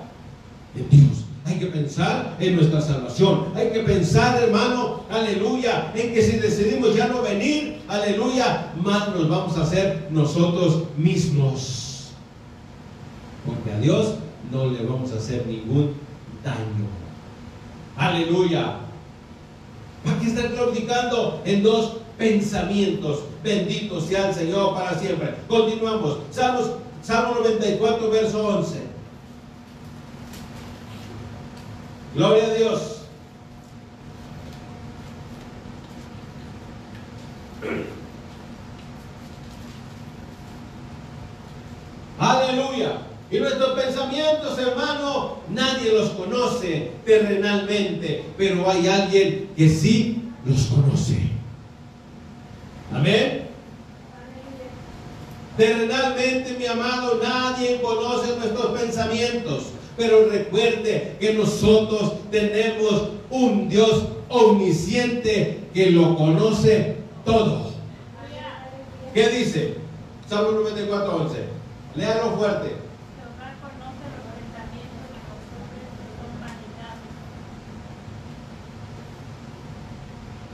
en 0.75 0.89
Dios. 0.89 1.25
Hay 1.51 1.59
que 1.59 1.65
pensar 1.65 2.37
en 2.39 2.55
nuestra 2.55 2.79
salvación. 2.79 3.47
Hay 3.55 3.71
que 3.71 3.81
pensar, 3.81 4.41
hermano, 4.41 5.01
aleluya, 5.09 5.91
en 5.93 6.13
que 6.13 6.21
si 6.21 6.37
decidimos 6.37 6.95
ya 6.95 7.07
no 7.07 7.21
venir, 7.21 7.81
aleluya, 7.89 8.71
más 8.81 9.09
nos 9.09 9.27
vamos 9.27 9.57
a 9.57 9.63
hacer 9.63 10.07
nosotros 10.11 10.83
mismos. 10.95 12.11
Porque 13.45 13.69
a 13.69 13.79
Dios 13.79 14.15
no 14.49 14.67
le 14.67 14.85
vamos 14.85 15.11
a 15.11 15.17
hacer 15.17 15.45
ningún 15.45 15.93
daño. 16.41 16.87
Aleluya. 17.97 18.77
Aquí 20.05 20.27
está 20.27 20.47
claudicando 20.51 21.41
en 21.43 21.63
dos 21.63 21.97
pensamientos. 22.17 23.23
Bendito 23.43 23.99
sea 23.99 24.29
el 24.29 24.35
Señor 24.35 24.73
para 24.73 24.97
siempre. 24.97 25.35
Continuamos. 25.49 26.19
Salmos, 26.31 26.71
Salmo 27.03 27.41
94, 27.41 28.09
verso 28.09 28.47
11. 28.47 28.90
Gloria 32.13 32.45
a 32.45 32.53
Dios. 32.53 32.97
Aleluya. 42.19 42.97
Y 43.31 43.39
nuestros 43.39 43.79
pensamientos, 43.79 44.59
hermano, 44.59 45.37
nadie 45.49 45.93
los 45.93 46.09
conoce 46.09 46.91
terrenalmente, 47.05 48.25
pero 48.37 48.69
hay 48.69 48.87
alguien 48.87 49.49
que 49.55 49.69
sí 49.69 50.21
los 50.45 50.65
conoce. 50.65 51.29
Amén. 52.93 53.47
Terrenalmente, 55.55 56.57
mi 56.59 56.65
amado, 56.65 57.21
nadie 57.23 57.81
conoce 57.81 58.35
nuestros 58.35 58.77
pensamientos. 58.77 59.67
Pero 60.01 60.27
recuerde 60.31 61.15
que 61.19 61.35
nosotros 61.35 62.13
tenemos 62.31 63.09
un 63.29 63.69
Dios 63.69 64.07
omnisciente 64.29 65.59
que 65.75 65.91
lo 65.91 66.17
conoce 66.17 66.95
todo. 67.23 67.71
¿Qué 69.13 69.29
dice? 69.29 69.75
Salmo 70.27 70.53
94, 70.53 71.15
11. 71.17 71.37
Léalo 71.97 72.31
fuerte. 72.31 72.75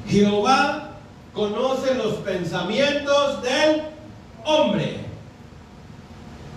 Jehová 0.09 0.97
conoce 1.33 1.95
los 1.95 2.15
pensamientos 2.15 3.41
del 3.43 3.83
hombre. 4.43 5.06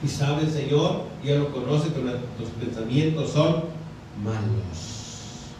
Y 0.02 0.08
sabe 0.08 0.44
el 0.44 0.50
Señor, 0.50 1.02
y 1.22 1.28
Él 1.28 1.40
lo 1.40 1.52
conoce, 1.52 1.92
que 1.92 2.00
nuestros 2.00 2.48
pensamientos 2.58 3.30
son 3.30 3.64
malos. 4.24 5.50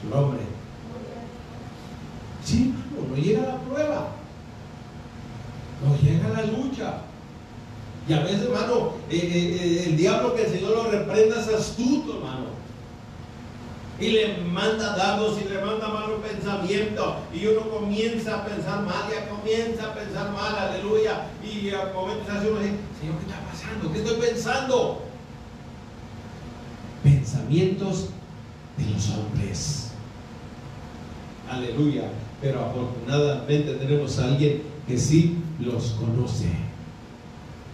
Su 0.00 0.08
nombre. 0.08 0.40
Sí, 2.44 2.74
no 3.10 3.16
llega 3.16 3.42
la 3.42 3.60
prueba. 3.60 4.08
No 5.84 5.96
llega 6.08 6.28
la 6.28 6.44
lucha. 6.46 6.98
Y 8.08 8.12
a 8.12 8.20
veces, 8.20 8.42
hermano, 8.42 8.92
eh, 9.10 9.16
eh, 9.16 9.58
eh, 9.60 9.84
el 9.86 9.96
diablo 9.96 10.34
que 10.34 10.44
el 10.44 10.52
Señor 10.52 10.70
lo 10.70 10.90
reprenda 10.90 11.40
es 11.40 11.48
astuto, 11.48 12.16
hermano 12.16 12.53
y 14.00 14.10
le 14.10 14.38
manda 14.38 14.96
dados 14.96 15.38
y 15.40 15.48
le 15.48 15.60
manda 15.60 15.88
malos 15.88 16.20
pensamientos 16.20 17.14
y 17.32 17.46
uno 17.46 17.70
comienza 17.70 18.40
a 18.40 18.44
pensar 18.44 18.82
mal, 18.82 19.04
ya 19.10 19.28
comienza 19.28 19.84
a 19.84 19.94
pensar 19.94 20.32
mal, 20.32 20.56
aleluya, 20.56 21.26
y 21.42 21.70
a 21.70 21.92
momentos 21.94 22.28
hace 22.28 22.50
uno 22.50 22.60
dice, 22.60 22.74
Señor, 23.00 23.16
¿qué 23.18 23.26
está 23.26 23.40
pasando? 23.50 23.92
¿Qué 23.92 23.98
estoy 23.98 24.16
pensando? 24.16 25.02
Pensamientos 27.04 28.08
de 28.76 28.90
los 28.90 29.10
hombres. 29.10 29.90
Aleluya. 31.48 32.10
Pero 32.40 32.60
afortunadamente 32.60 33.74
tenemos 33.74 34.18
a 34.18 34.24
alguien 34.24 34.62
que 34.88 34.98
sí 34.98 35.38
los 35.60 35.90
conoce. 35.92 36.48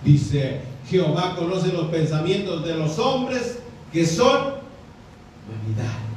Dice, 0.05 0.61
Jehová 0.89 1.35
conoce 1.37 1.73
los 1.73 1.89
pensamientos 1.89 2.65
de 2.65 2.75
los 2.75 2.99
hombres 2.99 3.59
que 3.93 4.07
son 4.07 4.61
vanidad 5.49 6.10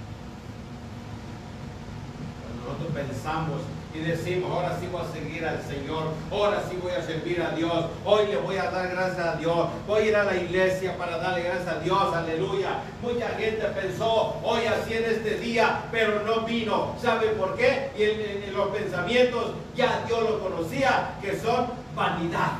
y 3.94 4.00
decimos, 4.00 4.52
ahora 4.52 4.78
sí 4.80 4.88
voy 4.92 5.02
a 5.02 5.14
seguir 5.14 5.46
al 5.46 5.62
Señor, 5.64 6.12
ahora 6.30 6.62
sí 6.70 6.78
voy 6.82 6.92
a 6.92 7.02
servir 7.06 7.42
a 7.42 7.52
Dios, 7.52 7.86
hoy 8.04 8.28
le 8.28 8.38
voy 8.38 8.58
a 8.58 8.70
dar 8.70 8.90
gracias 8.90 9.26
a 9.26 9.36
Dios, 9.38 9.70
voy 9.88 10.02
a 10.02 10.06
ir 10.06 10.16
a 10.16 10.24
la 10.26 10.36
iglesia 10.36 10.98
para 10.98 11.20
darle 11.20 11.44
gracias 11.44 11.68
a 11.70 11.80
Dios, 11.80 12.14
aleluya. 12.14 12.80
Mucha 13.02 13.30
gente 13.38 13.64
pensó, 13.68 14.36
hoy 14.44 14.66
así 14.66 14.96
en 14.96 15.06
este 15.06 15.40
día, 15.40 15.84
pero 15.90 16.24
no 16.26 16.42
vino. 16.42 16.96
¿Sabe 17.02 17.28
por 17.30 17.56
qué? 17.56 17.92
Y 17.98 18.04
en 18.04 18.54
los 18.54 18.70
pensamientos 18.70 19.52
ya 19.76 20.04
Dios 20.06 20.22
lo 20.22 20.40
conocía, 20.40 21.12
que 21.22 21.40
son 21.40 21.68
vanidad, 21.96 22.54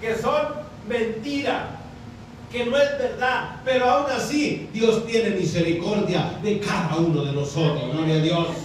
que 0.00 0.16
son 0.16 0.64
mentira 0.88 1.80
que 2.50 2.66
no 2.66 2.76
es 2.76 2.98
verdad, 2.98 3.56
pero 3.64 3.90
aún 3.90 4.12
así 4.12 4.70
Dios 4.72 5.04
tiene 5.06 5.30
misericordia 5.30 6.38
de 6.40 6.60
cada 6.60 6.96
uno 6.98 7.24
de 7.24 7.32
nosotros, 7.32 7.92
gloria 7.92 8.14
a 8.14 8.18
Dios 8.18 8.63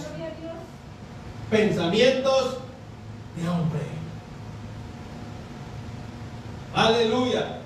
pensamientos 1.50 2.58
de 3.36 3.48
hombre. 3.48 3.80
Aleluya. 6.74 7.58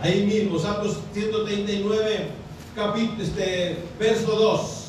Ahí 0.00 0.26
mismo, 0.26 0.58
Salmos 0.58 0.98
139, 1.14 2.28
capítulo, 2.74 3.22
este, 3.22 3.84
verso 3.98 4.32
2. 4.32 4.81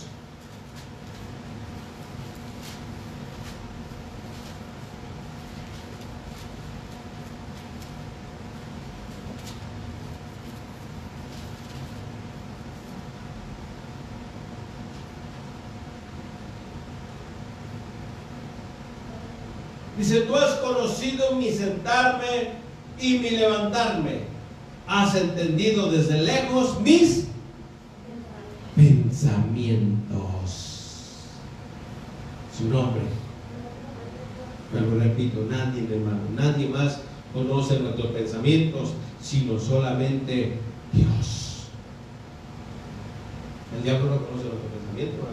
Dice, 20.13 20.25
tú 20.25 20.35
has 20.35 20.51
conocido 20.57 21.35
mi 21.37 21.49
sentarme 21.49 22.51
y 23.01 23.17
mi 23.17 23.31
levantarme. 23.31 24.19
Has 24.85 25.15
entendido 25.15 25.91
desde 25.91 26.21
lejos 26.21 26.79
mis 26.81 27.25
pensamientos. 28.75 30.11
Su 32.55 32.65
nombre. 32.65 33.01
Pero 34.71 34.99
repito, 34.99 35.47
nadie, 35.49 35.87
hermano, 35.91 36.21
nadie 36.35 36.69
más 36.69 36.99
conoce 37.33 37.79
nuestros 37.79 38.11
pensamientos, 38.11 38.93
sino 39.19 39.57
solamente 39.57 40.59
Dios. 40.91 41.69
El 43.75 43.83
diablo 43.83 44.11
no 44.11 44.17
conoce 44.17 44.43
nuestros 44.43 44.73
pensamientos. 44.79 45.25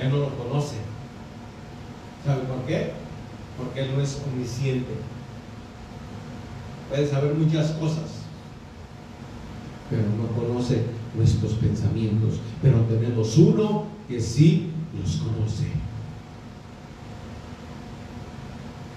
Él 0.00 0.08
no 0.08 0.16
los 0.20 0.32
conoce. 0.32 0.76
¿Sabe 2.24 2.40
por 2.44 2.64
qué? 2.66 3.05
Porque 3.56 3.80
Él 3.80 3.90
no 3.96 4.02
es 4.02 4.20
omnisciente. 4.26 4.92
Puede 6.88 7.08
saber 7.08 7.34
muchas 7.34 7.72
cosas, 7.72 8.04
pero 9.90 10.02
no 10.02 10.28
conoce 10.28 10.84
nuestros 11.16 11.54
pensamientos. 11.54 12.40
Pero 12.62 12.80
tenemos 12.82 13.36
uno 13.38 13.84
que 14.08 14.20
sí 14.20 14.70
los 15.00 15.16
conoce. 15.16 15.66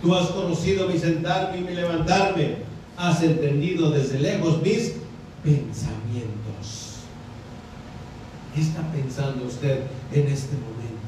Tú 0.01 0.15
has 0.15 0.27
conocido 0.27 0.87
mi 0.87 0.97
sentarme 0.97 1.59
y 1.59 1.61
mi 1.61 1.73
levantarme. 1.73 2.69
Has 2.95 3.23
entendido 3.23 3.91
desde 3.91 4.19
lejos 4.19 4.61
mis 4.61 4.93
pensamientos. 5.43 6.99
¿Qué 8.53 8.61
está 8.61 8.81
pensando 8.91 9.45
usted 9.45 9.83
en 10.11 10.27
este 10.27 10.55
momento? 10.55 10.99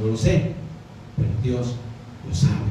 No 0.00 0.10
lo 0.10 0.16
sé 0.16 0.65
pero 1.16 1.28
Dios 1.42 1.74
lo 2.28 2.34
sabe. 2.34 2.70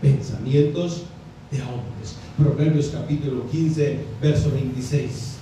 Pensamientos 0.00 1.04
de 1.50 1.62
hombres. 1.62 2.16
Proverbios 2.36 2.88
capítulo 2.88 3.48
15, 3.50 4.00
verso 4.20 4.50
26. 4.50 5.33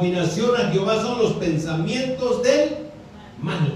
Abominación 0.00 0.56
a 0.56 0.70
Jehová 0.70 1.02
son 1.02 1.18
los 1.18 1.32
pensamientos 1.34 2.42
del 2.42 2.70
malo. 3.38 3.74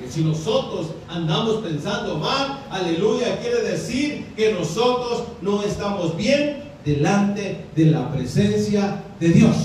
Que 0.00 0.10
si 0.10 0.24
nosotros 0.24 0.92
andamos 1.10 1.56
pensando 1.56 2.16
mal, 2.16 2.64
aleluya, 2.70 3.38
quiere 3.38 3.60
decir 3.60 4.32
que 4.34 4.54
nosotros 4.54 5.24
no 5.42 5.62
estamos 5.62 6.16
bien 6.16 6.62
delante 6.86 7.66
de 7.76 7.84
la 7.84 8.10
presencia 8.10 9.02
de 9.20 9.28
Dios. 9.28 9.56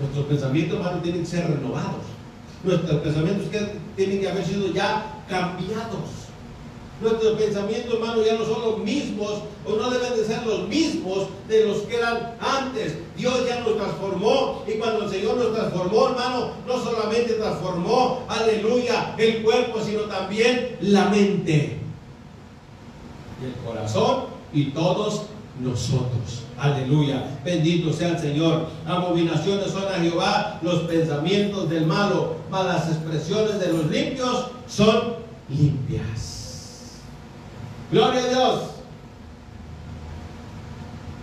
Nuestros 0.00 0.26
pensamientos, 0.26 0.78
hermano, 0.78 1.02
tienen 1.02 1.22
que 1.22 1.26
ser 1.26 1.48
renovados. 1.48 2.04
Nuestros 2.62 3.00
pensamientos 3.00 3.48
tienen 3.96 4.20
que 4.20 4.28
haber 4.28 4.46
sido 4.46 4.72
ya 4.72 5.24
cambiados. 5.28 6.21
Nuestros 7.02 7.38
pensamientos, 7.38 7.94
hermano, 7.94 8.22
ya 8.24 8.34
no 8.34 8.44
son 8.44 8.62
los 8.62 8.78
mismos 8.78 9.42
o 9.66 9.76
no 9.76 9.90
deben 9.90 10.14
de 10.16 10.24
ser 10.24 10.46
los 10.46 10.68
mismos 10.68 11.26
de 11.48 11.66
los 11.66 11.78
que 11.82 11.96
eran 11.96 12.36
antes. 12.40 12.94
Dios 13.16 13.46
ya 13.46 13.60
nos 13.60 13.76
transformó 13.76 14.62
y 14.66 14.72
cuando 14.78 15.04
el 15.04 15.10
Señor 15.10 15.36
nos 15.36 15.52
transformó, 15.52 16.08
hermano, 16.08 16.50
no 16.66 16.82
solamente 16.82 17.34
transformó, 17.34 18.24
aleluya, 18.28 19.14
el 19.18 19.42
cuerpo, 19.42 19.80
sino 19.84 20.02
también 20.02 20.76
la 20.80 21.08
mente 21.08 21.82
el 23.44 23.54
corazón 23.66 24.24
y 24.52 24.66
todos 24.66 25.22
nosotros. 25.60 26.42
Aleluya. 26.58 27.24
Bendito 27.44 27.92
sea 27.92 28.10
el 28.10 28.18
Señor. 28.18 28.66
Abominaciones 28.86 29.70
son 29.70 29.84
a 29.84 30.00
Jehová 30.00 30.60
los 30.62 30.82
pensamientos 30.82 31.68
del 31.68 31.86
malo, 31.86 32.36
mas 32.50 32.66
las 32.66 32.88
expresiones 32.88 33.58
de 33.60 33.72
los 33.72 33.90
limpios 33.90 34.46
son 34.66 35.14
limpias. 35.48 36.31
Gloria 37.92 38.24
a 38.24 38.28
Dios. 38.28 38.70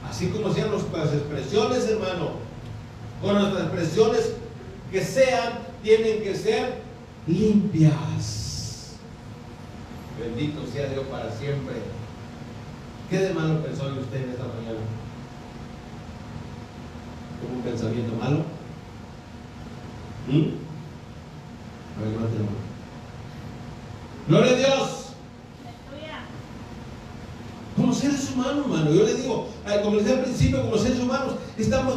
Así 0.07 0.27
como 0.29 0.53
sean 0.53 0.69
nuestras 0.69 1.13
expresiones, 1.13 1.89
hermano, 1.89 2.33
con 3.21 3.33
nuestras 3.33 3.63
expresiones 3.63 4.33
que 4.91 5.03
sean, 5.03 5.53
tienen 5.81 6.21
que 6.21 6.35
ser 6.35 6.81
limpias. 7.25 8.97
Bendito 10.19 10.61
sea 10.71 10.89
Dios 10.89 11.05
para 11.07 11.31
siempre. 11.31 11.75
¿Qué 13.09 13.17
de 13.17 13.33
malo 13.33 13.63
pensó 13.63 13.85
usted 13.85 14.23
en 14.23 14.29
esta 14.29 14.43
mañana? 14.43 14.85
¿Como 17.41 17.55
un 17.55 17.61
pensamiento 17.63 18.15
malo? 18.15 18.43
¿Mm? 20.27 20.49
Gloria 24.27 24.51
a 24.51 24.55
Dios 24.55 25.08
como 27.79 27.93
seres 27.93 28.29
humanos, 28.33 28.65
hermano. 28.65 28.93
Yo 28.93 29.03
le 29.03 29.13
digo, 29.13 29.47
eh, 29.65 29.79
como 29.81 29.95
les 29.95 30.05
decía 30.05 30.19
al 30.19 30.25
principio, 30.25 30.61
como 30.61 30.77
seres 30.77 30.99
humanos, 30.99 31.35
estamos, 31.57 31.95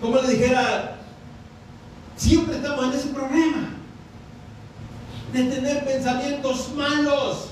como 0.00 0.16
le 0.16 0.28
dijera, 0.28 0.96
siempre 2.16 2.56
estamos 2.56 2.86
en 2.86 2.92
ese 2.92 3.08
problema 3.08 3.68
de 5.32 5.44
tener 5.44 5.84
pensamientos 5.84 6.72
malos. 6.74 7.50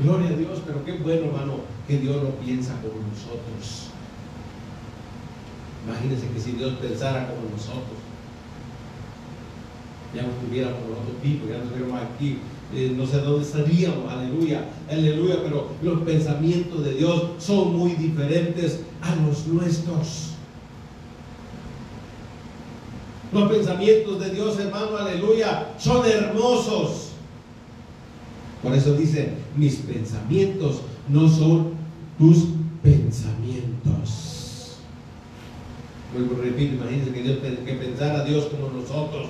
Gloria 0.00 0.30
a 0.30 0.32
Dios, 0.32 0.60
pero 0.66 0.84
qué 0.84 0.92
bueno, 0.92 1.26
hermano, 1.26 1.56
que 1.86 1.98
Dios 1.98 2.22
lo 2.22 2.30
piensa 2.36 2.72
como 2.76 2.94
nosotros. 3.06 3.88
Imagínense 5.86 6.28
que 6.28 6.40
si 6.40 6.52
Dios 6.52 6.74
pensara 6.80 7.28
como 7.28 7.50
nosotros, 7.50 7.98
ya 10.14 10.22
no 10.22 10.28
estuviéramos 10.30 10.80
nosotros 10.80 11.22
vivos, 11.22 11.48
ya 11.50 11.58
no 11.58 11.64
estuviéramos 11.64 12.02
aquí 12.02 12.38
eh, 12.74 12.92
no 12.96 13.06
sé 13.06 13.18
dónde 13.18 13.44
estaríamos, 13.44 14.10
aleluya, 14.10 14.64
aleluya, 14.90 15.36
pero 15.42 15.68
los 15.82 16.00
pensamientos 16.02 16.84
de 16.84 16.94
Dios 16.94 17.22
son 17.38 17.76
muy 17.76 17.92
diferentes 17.92 18.80
a 19.02 19.14
los 19.16 19.46
nuestros. 19.46 20.30
Los 23.32 23.50
pensamientos 23.50 24.20
de 24.20 24.30
Dios, 24.30 24.58
hermano, 24.58 24.96
aleluya, 24.96 25.74
son 25.78 26.06
hermosos. 26.06 27.08
Por 28.62 28.74
eso 28.74 28.94
dice, 28.94 29.34
mis 29.56 29.76
pensamientos 29.76 30.82
no 31.08 31.28
son 31.28 31.72
tus 32.18 32.44
pensamientos. 32.82 34.78
Vuelvo, 36.12 36.42
repito, 36.42 36.74
imagínense 36.74 37.12
que 37.12 37.22
Dios 37.22 37.38
que 37.38 37.72
pensara 37.74 38.20
a 38.20 38.24
Dios 38.24 38.46
como 38.46 38.68
nosotros. 38.70 39.28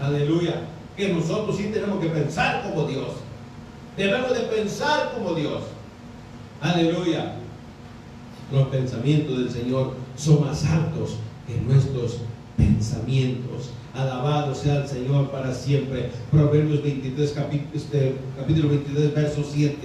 Aleluya. 0.00 0.68
Que 0.96 1.12
nosotros 1.12 1.56
sí 1.56 1.70
tenemos 1.72 2.00
que 2.00 2.08
pensar 2.08 2.62
como 2.62 2.86
Dios. 2.86 3.08
Debemos 3.96 4.34
de 4.34 4.40
pensar 4.40 5.12
como 5.14 5.34
Dios. 5.34 5.62
Aleluya. 6.60 7.36
Los 8.52 8.68
pensamientos 8.68 9.38
del 9.38 9.50
Señor 9.50 9.94
son 10.16 10.44
más 10.44 10.64
altos 10.64 11.16
que 11.46 11.60
nuestros 11.60 12.18
pensamientos. 12.56 13.70
Alabado 13.94 14.54
sea 14.54 14.82
el 14.82 14.88
Señor 14.88 15.30
para 15.30 15.52
siempre. 15.52 16.10
Proverbios 16.30 16.82
23, 16.82 17.32
capítulo, 17.32 17.70
este, 17.74 18.16
capítulo 18.38 18.68
23, 18.70 19.14
verso 19.14 19.44
7. 19.48 19.76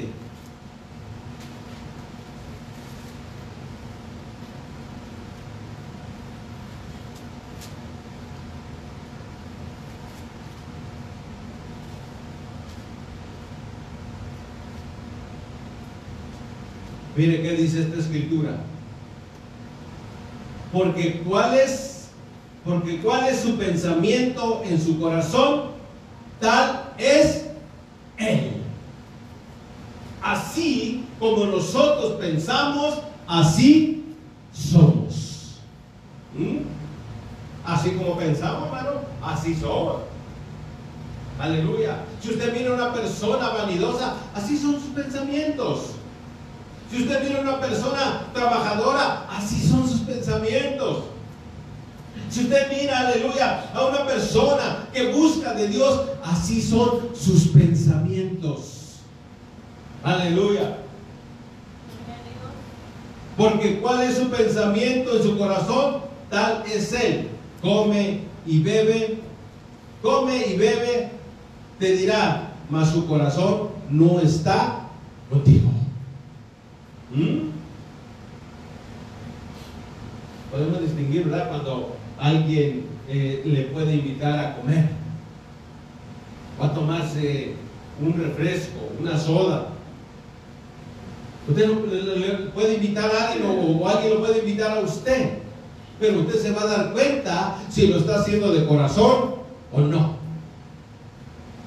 Mire 17.20 17.42
qué 17.42 17.52
dice 17.52 17.82
esta 17.82 18.00
escritura. 18.00 18.62
Porque 20.72 21.22
cuál 21.28 21.54
es, 21.54 22.12
porque 22.64 23.02
cuál 23.02 23.28
es 23.28 23.42
su 23.42 23.58
pensamiento 23.58 24.62
en 24.64 24.82
su 24.82 24.98
corazón, 24.98 25.72
tal 26.40 26.94
es 26.98 27.48
él. 28.16 28.62
Así 30.22 31.04
como 31.20 31.48
nosotros 31.48 32.14
pensamos, 32.22 33.00
así 33.28 34.16
somos. 34.54 35.58
¿Mm? 36.38 36.60
Así 37.66 37.92
como 37.96 38.16
pensamos, 38.16 38.68
hermano, 38.68 38.92
así 39.22 39.54
somos. 39.56 40.04
Aleluya. 41.38 41.98
Si 42.22 42.30
usted 42.30 42.54
mira 42.54 42.72
a 42.72 42.76
una 42.76 42.94
persona 42.94 43.50
vanidosa, 43.50 44.16
así 44.34 44.56
son 44.58 44.76
sus 44.76 44.92
pensamientos. 44.96 45.99
Si 46.90 47.04
usted 47.04 47.24
mira 47.24 47.40
a 47.40 47.42
una 47.42 47.60
persona 47.60 48.22
trabajadora, 48.34 49.28
así 49.30 49.68
son 49.68 49.88
sus 49.88 50.02
pensamientos. 50.02 51.04
Si 52.30 52.42
usted 52.42 52.68
mira, 52.70 53.00
aleluya, 53.00 53.70
a 53.74 53.86
una 53.86 54.06
persona 54.06 54.88
que 54.94 55.12
busca 55.12 55.54
de 55.54 55.68
Dios, 55.68 56.02
así 56.24 56.62
son 56.62 57.10
sus 57.16 57.48
pensamientos. 57.50 59.00
Aleluya. 60.04 60.78
Porque 63.38 63.80
cuál 63.80 64.04
es 64.04 64.18
su 64.18 64.30
pensamiento 64.30 65.16
en 65.16 65.24
su 65.24 65.38
corazón, 65.38 66.02
tal 66.30 66.64
es 66.66 66.92
él. 66.94 67.30
Come 67.62 68.22
y 68.46 68.60
bebe, 68.60 69.20
come 70.02 70.46
y 70.46 70.58
bebe, 70.58 71.12
te 71.80 71.94
dirá, 71.94 72.52
mas 72.70 72.92
su 72.92 73.08
corazón 73.08 73.70
no 73.90 74.20
está 74.20 74.88
contigo. 75.30 75.70
¿Mm? 77.12 77.50
Podemos 80.60 80.82
distinguir, 80.82 81.24
¿verdad? 81.24 81.48
Cuando 81.48 81.96
alguien 82.20 82.84
eh, 83.08 83.42
le 83.46 83.62
puede 83.68 83.94
invitar 83.94 84.38
a 84.38 84.56
comer, 84.58 84.90
va 86.62 86.66
a 86.66 86.74
tomarse 86.74 87.54
un 88.02 88.14
refresco, 88.22 88.78
una 89.00 89.18
soda. 89.18 89.70
Usted 91.48 91.66
le, 91.66 92.34
puede 92.50 92.74
invitar 92.74 93.10
a 93.10 93.32
alguien 93.32 93.50
o, 93.50 93.88
alguien 93.88 94.16
lo 94.16 94.20
puede 94.20 94.40
invitar 94.40 94.78
a 94.78 94.82
usted, 94.82 95.30
pero 95.98 96.20
usted 96.20 96.36
se 96.42 96.52
va 96.52 96.64
a 96.64 96.68
dar 96.68 96.92
cuenta 96.92 97.56
si 97.70 97.88
lo 97.88 97.98
está 97.98 98.20
haciendo 98.20 98.52
de 98.52 98.66
corazón 98.66 99.36
o 99.72 99.80
no. 99.80 100.16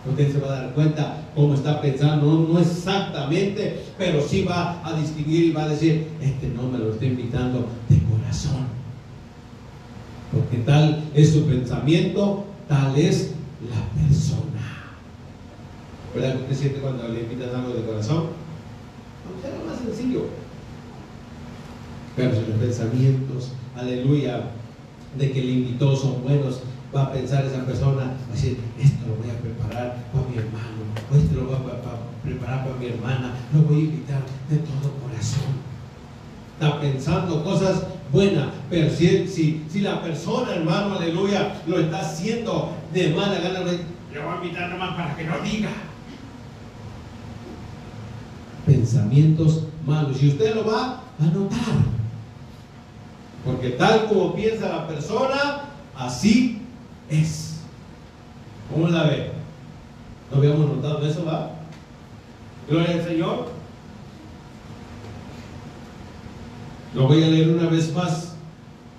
Usted 0.07 0.33
se 0.33 0.38
va 0.38 0.48
a 0.48 0.61
dar 0.61 0.74
cuenta 0.74 1.16
cómo 1.35 1.55
está 1.55 1.81
pensando, 1.81 2.46
no, 2.46 2.59
exactamente, 2.59 3.85
pero 3.96 4.20
sí 4.20 4.42
va 4.42 4.87
a 4.87 4.92
distinguir 4.92 5.44
y 5.46 5.52
va 5.52 5.62
a 5.62 5.68
decir, 5.68 6.09
este 6.20 6.48
no 6.48 6.64
me 6.64 6.76
lo 6.76 6.92
está 6.92 7.07
invitando 7.07 7.66
de 7.88 7.98
corazón. 8.02 8.82
Porque 10.33 10.59
tal 10.59 11.05
es 11.14 11.33
su 11.33 11.47
pensamiento, 11.47 12.45
tal 12.68 12.97
es 12.97 13.33
la 13.68 14.03
persona. 14.03 14.42
¿Verdad 16.14 16.37
que 16.37 16.42
usted 16.42 16.57
siente 16.57 16.81
cuando 16.81 17.09
le 17.09 17.21
invitan 17.21 17.55
algo 17.55 17.75
de 17.75 17.85
corazón? 17.85 18.25
Es 19.45 19.59
lo 19.59 19.71
más 19.71 19.79
sencillo. 19.79 20.27
Pero 22.16 22.35
si 22.35 22.40
los 22.51 22.59
pensamientos, 22.59 23.53
aleluya, 23.77 24.51
de 25.18 25.33
que 25.33 25.42
le 25.42 25.53
invitó 25.53 25.97
son 25.97 26.23
buenos, 26.23 26.61
va 26.95 27.05
a 27.05 27.12
pensar 27.12 27.45
esa 27.45 27.64
persona, 27.64 28.05
va 28.05 28.31
a 28.31 28.33
decir, 28.33 28.59
esto 28.79 29.07
lo 29.07 29.16
voy 29.16 29.31
a 29.31 29.40
preparar 29.40 30.05
para 30.12 30.29
mi 30.29 30.37
hermano, 30.37 30.83
o 31.11 31.16
esto 31.16 31.35
lo 31.35 31.47
voy 31.47 31.55
a 31.55 32.23
preparar 32.23 32.64
para 32.64 32.77
mi 32.77 32.87
hermana, 32.87 33.35
lo 33.55 33.62
voy 33.62 33.77
a 33.77 33.81
invitar 33.81 34.23
de 34.51 34.57
todo 34.59 34.92
corazón. 35.03 35.73
Está 36.55 36.81
pensando 36.81 37.42
cosas 37.42 37.87
buenas, 38.12 38.49
si 38.72 39.80
la 39.80 40.02
persona, 40.02 40.54
hermano, 40.54 40.94
aleluya, 40.94 41.61
lo 41.66 41.78
está 41.78 42.00
haciendo 42.00 42.72
de 42.92 43.11
mala 43.11 43.38
gana, 43.38 43.61
le 43.61 44.20
voy 44.20 44.32
a 44.32 44.37
invitar 44.42 44.70
nomás 44.70 44.94
para 44.94 45.14
que 45.14 45.24
no 45.24 45.38
diga. 45.40 45.70
Pensamientos 48.64 49.64
malos. 49.87 50.22
Y 50.22 50.28
usted 50.28 50.54
lo 50.54 50.64
va 50.64 51.02
a 51.20 51.24
notar. 51.24 51.58
Porque 53.44 53.70
tal 53.70 54.06
como 54.06 54.35
piensa 54.35 54.68
la 54.68 54.88
persona, 54.88 55.64
así 55.96 56.62
es. 57.11 57.61
¿Cómo 58.72 58.88
la 58.88 59.04
ve? 59.04 59.32
¿No 60.30 60.38
habíamos 60.38 60.76
notado 60.76 61.06
eso, 61.06 61.24
va? 61.24 61.50
Gloria 62.68 62.94
al 62.94 63.04
Señor. 63.04 63.48
Lo 66.94 67.08
voy 67.08 67.22
a 67.22 67.26
leer 67.26 67.48
una 67.50 67.68
vez 67.68 67.92
más. 67.92 68.32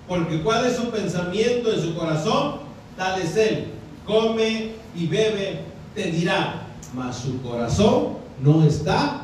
Porque 0.08 0.42
cuál 0.42 0.66
es 0.66 0.76
su 0.76 0.90
pensamiento 0.90 1.72
en 1.72 1.80
su 1.80 1.94
corazón, 1.94 2.56
tal 2.96 3.20
es 3.20 3.36
él. 3.36 3.68
Come 4.06 4.72
y 4.94 5.06
bebe, 5.06 5.60
te 5.94 6.10
dirá, 6.10 6.66
mas 6.94 7.16
su 7.16 7.40
corazón 7.42 8.18
no 8.42 8.64
está 8.64 9.22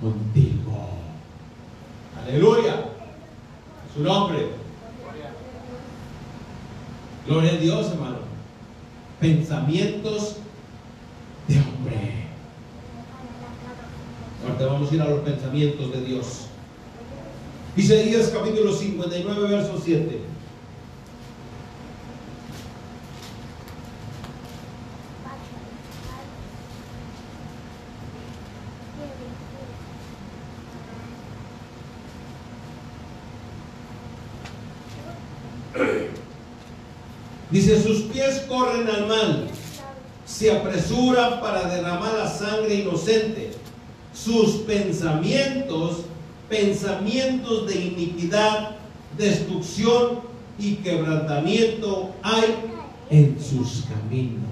contigo. 0.00 0.88
Aleluya. 2.22 2.86
Su 3.94 4.02
nombre. 4.02 4.48
Gloria 7.26 7.52
a 7.52 7.56
Dios, 7.56 7.90
hermano 7.92 8.26
pensamientos 9.20 10.36
de 11.48 11.58
hombre. 11.58 12.26
Ahora 14.42 14.72
vamos 14.72 14.90
a 14.90 14.94
ir 14.94 15.02
a 15.02 15.08
los 15.08 15.20
pensamientos 15.20 15.92
de 15.92 16.00
Dios. 16.02 16.45
Isaías 17.76 18.30
capítulo 18.30 18.72
59, 18.72 19.48
verso 19.48 19.78
7. 19.84 20.20
Dice, 37.50 37.82
sus 37.82 38.02
pies 38.04 38.42
corren 38.48 38.88
al 38.88 39.06
mal, 39.06 39.48
se 40.24 40.50
apresuran 40.50 41.40
para 41.40 41.68
derramar 41.68 42.14
la 42.14 42.28
sangre 42.28 42.74
inocente. 42.74 43.52
Sus 44.14 44.62
pensamientos, 44.62 46.06
pensamientos 46.48 47.66
de 47.66 47.74
iniquidad, 47.74 48.76
destrucción 49.16 50.20
y 50.58 50.76
quebrantamiento 50.76 52.10
hay 52.22 52.56
en 53.10 53.36
sus 53.40 53.84
caminos. 53.84 54.42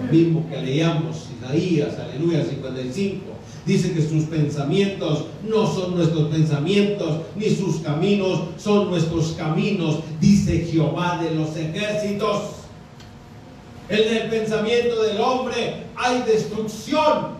Lo 0.00 0.12
mismo 0.12 0.48
que 0.48 0.60
leíamos 0.60 1.28
Isaías, 1.40 1.98
aleluya, 1.98 2.44
55 2.44 3.36
Dice 3.66 3.92
que 3.92 4.00
sus 4.00 4.24
pensamientos 4.26 5.24
no 5.42 5.66
son 5.66 5.96
nuestros 5.96 6.28
pensamientos, 6.28 7.22
ni 7.34 7.50
sus 7.50 7.78
caminos 7.78 8.42
son 8.58 8.90
nuestros 8.90 9.32
caminos, 9.32 9.98
dice 10.20 10.68
Jehová 10.70 11.20
de 11.20 11.34
los 11.34 11.56
ejércitos. 11.56 12.42
En 13.88 14.16
el 14.16 14.30
pensamiento 14.30 15.02
del 15.02 15.20
hombre 15.20 15.82
hay 15.96 16.22
destrucción. 16.22 17.35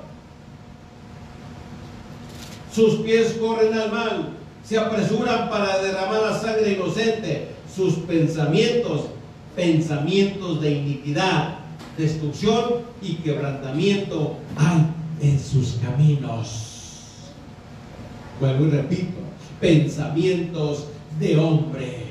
Sus 2.77 2.97
pies 2.97 3.39
corren 3.41 3.73
al 3.73 3.91
mal, 3.91 4.29
se 4.62 4.79
apresuran 4.79 5.49
para 5.49 5.79
derramar 5.79 6.21
la 6.21 6.39
sangre 6.39 6.73
inocente. 6.73 7.49
Sus 7.75 7.95
pensamientos, 8.01 9.07
pensamientos 9.55 10.61
de 10.61 10.73
iniquidad, 10.73 11.61
destrucción 11.97 12.83
y 13.01 13.15
quebrantamiento 13.15 14.35
hay 14.57 14.89
en 15.27 15.41
sus 15.41 15.79
caminos. 15.83 17.31
Vuelvo 18.41 18.67
y 18.67 18.71
repito, 18.71 19.21
pensamientos 19.59 20.89
de 21.19 21.39
hombre. 21.39 22.07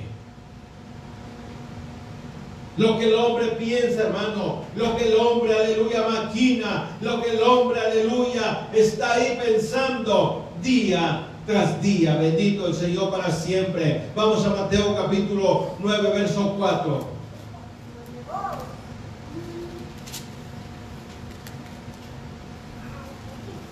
Lo 2.77 2.97
que 2.97 3.05
el 3.05 3.13
hombre 3.13 3.49
piensa, 3.59 4.07
hermano, 4.07 4.63
lo 4.75 4.97
que 4.97 5.09
el 5.09 5.15
hombre, 5.19 5.53
aleluya, 5.53 6.07
maquina, 6.07 6.97
lo 7.01 7.21
que 7.21 7.35
el 7.35 7.43
hombre, 7.43 7.79
aleluya, 7.79 8.67
está 8.73 9.13
ahí 9.13 9.39
pensando 9.39 10.44
día 10.65 11.27
tras 11.45 11.81
día. 11.81 12.17
Bendito 12.17 12.67
el 12.67 12.73
Señor 12.73 13.11
para 13.11 13.31
siempre. 13.31 14.09
Vamos 14.15 14.45
a 14.45 14.49
Mateo 14.49 14.95
capítulo 14.95 15.75
9, 15.79 16.09
verso 16.13 16.55
4. 16.57 17.15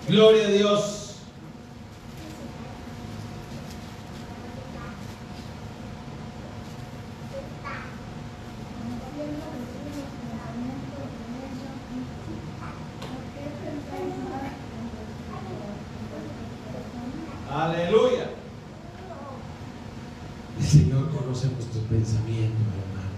Gloria 0.08 0.46
a 0.46 0.50
Dios. 0.50 1.04
Aleluya. 17.54 18.30
El 20.58 20.66
Señor 20.66 21.08
conoce 21.10 21.46
nuestros 21.48 21.84
pensamientos, 21.84 22.60
hermano. 22.82 23.14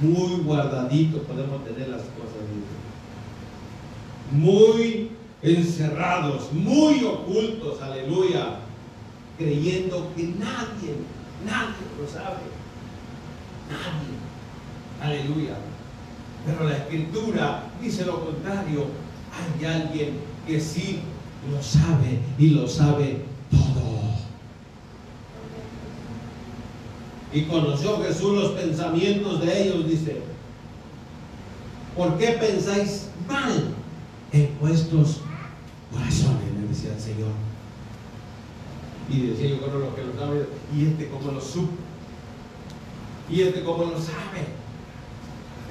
Muy 0.00 0.42
guardadito 0.44 1.17
podemos 1.28 1.64
tener 1.64 1.88
las 1.88 2.00
cosas. 2.00 2.42
Muy 4.32 5.10
encerrados, 5.42 6.52
muy 6.52 7.04
ocultos, 7.04 7.80
aleluya. 7.80 8.60
Creyendo 9.36 10.12
que 10.16 10.24
nadie, 10.24 10.96
nadie 11.46 11.86
lo 12.00 12.08
sabe. 12.08 12.42
Nadie. 13.70 14.18
Aleluya. 15.00 15.54
Pero 16.44 16.68
la 16.68 16.76
escritura 16.76 17.70
dice 17.80 18.04
lo 18.04 18.24
contrario. 18.24 18.86
Hay 19.30 19.64
alguien 19.64 20.14
que 20.46 20.60
sí 20.60 21.00
lo 21.52 21.62
sabe 21.62 22.18
y 22.38 22.50
lo 22.50 22.66
sabe 22.66 23.22
todo. 23.50 23.98
Y 27.32 27.42
conoció 27.42 28.02
Jesús 28.02 28.34
los 28.34 28.52
pensamientos 28.52 29.44
de 29.44 29.62
ellos, 29.62 29.86
dice, 29.86 30.22
¿por 31.98 32.16
qué 32.16 32.28
pensáis 32.40 33.08
mal 33.28 33.74
en 34.32 34.56
vuestros 34.60 35.20
corazones? 35.92 36.54
Le 36.58 36.68
decía 36.68 36.92
el 36.94 37.00
Señor. 37.00 37.32
Y 39.10 39.26
decía 39.26 39.48
yo, 39.48 39.58
bueno, 39.58 39.78
lo 39.80 39.96
que 39.96 40.04
lo 40.04 40.14
sabe, 40.14 40.46
y 40.74 40.86
este 40.86 41.08
como 41.08 41.32
lo 41.32 41.40
supo, 41.40 41.72
y 43.28 43.40
este 43.40 43.64
como 43.64 43.84
lo 43.86 43.98
sabe. 43.98 44.46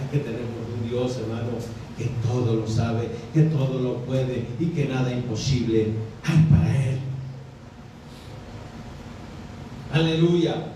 Es 0.03 0.11
que 0.11 0.17
tenemos 0.19 0.47
un 0.75 0.89
Dios, 0.89 1.17
hermano, 1.17 1.49
que 1.97 2.11
todo 2.27 2.55
lo 2.55 2.67
sabe, 2.67 3.09
que 3.33 3.43
todo 3.43 3.79
lo 3.79 3.95
puede 4.05 4.47
y 4.59 4.65
que 4.67 4.85
nada 4.85 5.11
imposible 5.11 5.93
hay 6.23 6.47
para 6.51 6.85
Él. 6.89 6.99
Aleluya. 9.93 10.73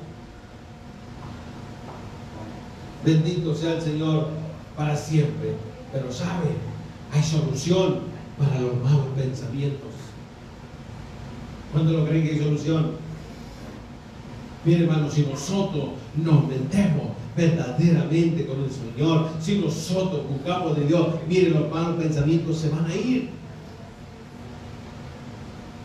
Bendito 3.03 3.53
sea 3.53 3.73
el 3.73 3.81
Señor 3.81 4.41
para 4.81 4.97
siempre. 4.97 5.53
Pero 5.91 6.11
sabe, 6.11 6.49
hay 7.13 7.21
solución 7.21 7.99
para 8.37 8.59
los 8.59 8.75
malos 8.83 9.05
pensamientos. 9.15 9.91
¿Cuándo 11.71 11.91
lo 11.91 12.05
creen 12.05 12.25
que 12.25 12.31
hay 12.31 12.39
solución? 12.39 12.91
Mire, 14.65 14.83
hermano, 14.85 15.09
si 15.09 15.21
nosotros 15.23 15.89
nos 16.15 16.47
metemos 16.47 17.09
verdaderamente 17.35 18.45
con 18.45 18.63
el 18.63 18.71
Señor, 18.71 19.29
si 19.39 19.59
nosotros 19.59 20.21
buscamos 20.29 20.75
de 20.77 20.85
Dios, 20.85 21.07
miren 21.27 21.53
los 21.53 21.71
malos 21.71 22.01
pensamientos 22.01 22.57
se 22.57 22.69
van 22.69 22.85
a 22.85 22.95
ir. 22.95 23.29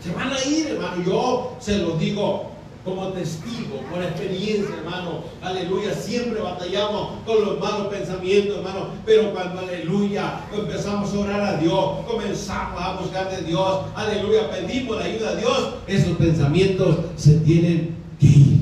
Se 0.03 0.11
van 0.11 0.31
a 0.31 0.45
ir, 0.45 0.67
hermano. 0.67 1.03
Yo 1.03 1.57
se 1.59 1.77
los 1.79 1.99
digo 1.99 2.51
como 2.87 3.09
testigo, 3.09 3.81
por 3.91 4.01
experiencia, 4.01 4.75
hermano. 4.77 5.23
Aleluya. 5.41 5.93
Siempre 5.93 6.39
batallamos 6.39 7.09
con 7.25 7.43
los 7.43 7.59
malos 7.59 7.87
pensamientos, 7.87 8.57
hermano. 8.57 8.87
Pero 9.05 9.33
cuando, 9.33 9.59
aleluya, 9.59 10.39
empezamos 10.55 11.13
a 11.13 11.19
orar 11.19 11.41
a 11.41 11.57
Dios, 11.57 12.05
comenzamos 12.07 12.81
a 12.81 12.97
buscar 13.01 13.29
de 13.29 13.43
Dios, 13.43 13.81
aleluya, 13.93 14.49
pedimos 14.49 14.97
la 14.97 15.03
ayuda 15.03 15.35
de 15.35 15.41
Dios, 15.41 15.73
esos 15.85 16.17
pensamientos 16.17 16.95
se 17.17 17.39
tienen 17.41 17.95
que 18.19 18.27
ir 18.27 18.57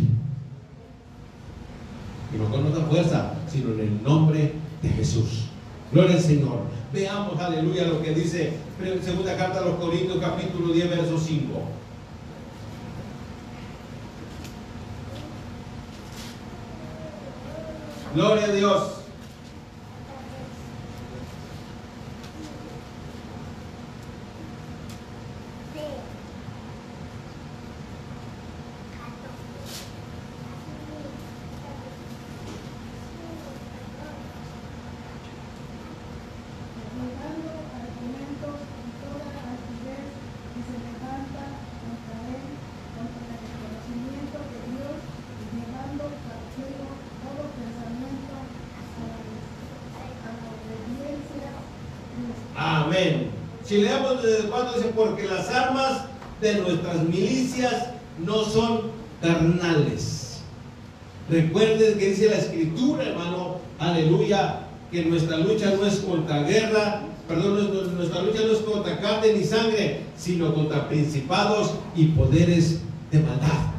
y 2.34 2.38
no 2.38 2.50
con 2.50 2.64
nuestra 2.64 2.86
fuerza, 2.86 3.34
sino 3.48 3.74
en 3.74 3.80
el 3.80 4.04
nombre 4.04 4.54
de 4.82 4.90
Jesús. 4.90 5.46
Gloria 5.92 6.16
al 6.16 6.22
Señor. 6.22 6.60
Veamos, 6.92 7.40
aleluya, 7.40 7.88
lo 7.88 8.02
que 8.02 8.14
dice 8.14 8.54
segunda 9.04 9.38
carta 9.38 9.60
a 9.60 9.66
los 9.66 9.76
Corintios, 9.76 10.18
capítulo 10.20 10.74
10, 10.74 10.90
verso 10.90 11.18
5. 11.18 11.75
Gloria 18.16 18.46
a 18.46 18.52
Dios. 18.52 19.05
Si 53.66 53.78
leemos 53.78 54.22
desde 54.22 54.48
cuando 54.48 54.74
dice, 54.74 54.92
porque 54.96 55.28
las 55.28 55.50
armas 55.50 56.04
de 56.40 56.56
nuestras 56.56 57.04
milicias 57.04 57.88
no 58.24 58.44
son 58.44 58.82
carnales. 59.22 60.42
Recuerden 61.30 61.98
que 61.98 62.10
dice 62.10 62.30
la 62.30 62.38
escritura, 62.38 63.04
hermano, 63.04 63.58
aleluya, 63.80 64.68
que 64.92 65.04
nuestra 65.06 65.38
lucha 65.38 65.72
no 65.72 65.86
es 65.86 65.96
contra 65.98 66.44
guerra, 66.44 67.02
perdón, 67.28 67.96
nuestra 67.98 68.22
lucha 68.22 68.42
no 68.46 68.54
es 68.54 68.60
contra 68.60 69.00
carne 69.00 69.34
ni 69.34 69.44
sangre, 69.44 70.02
sino 70.16 70.54
contra 70.54 70.88
principados 70.88 71.74
y 71.96 72.06
poderes 72.10 72.82
de 73.12 73.20
maldad. 73.20 73.72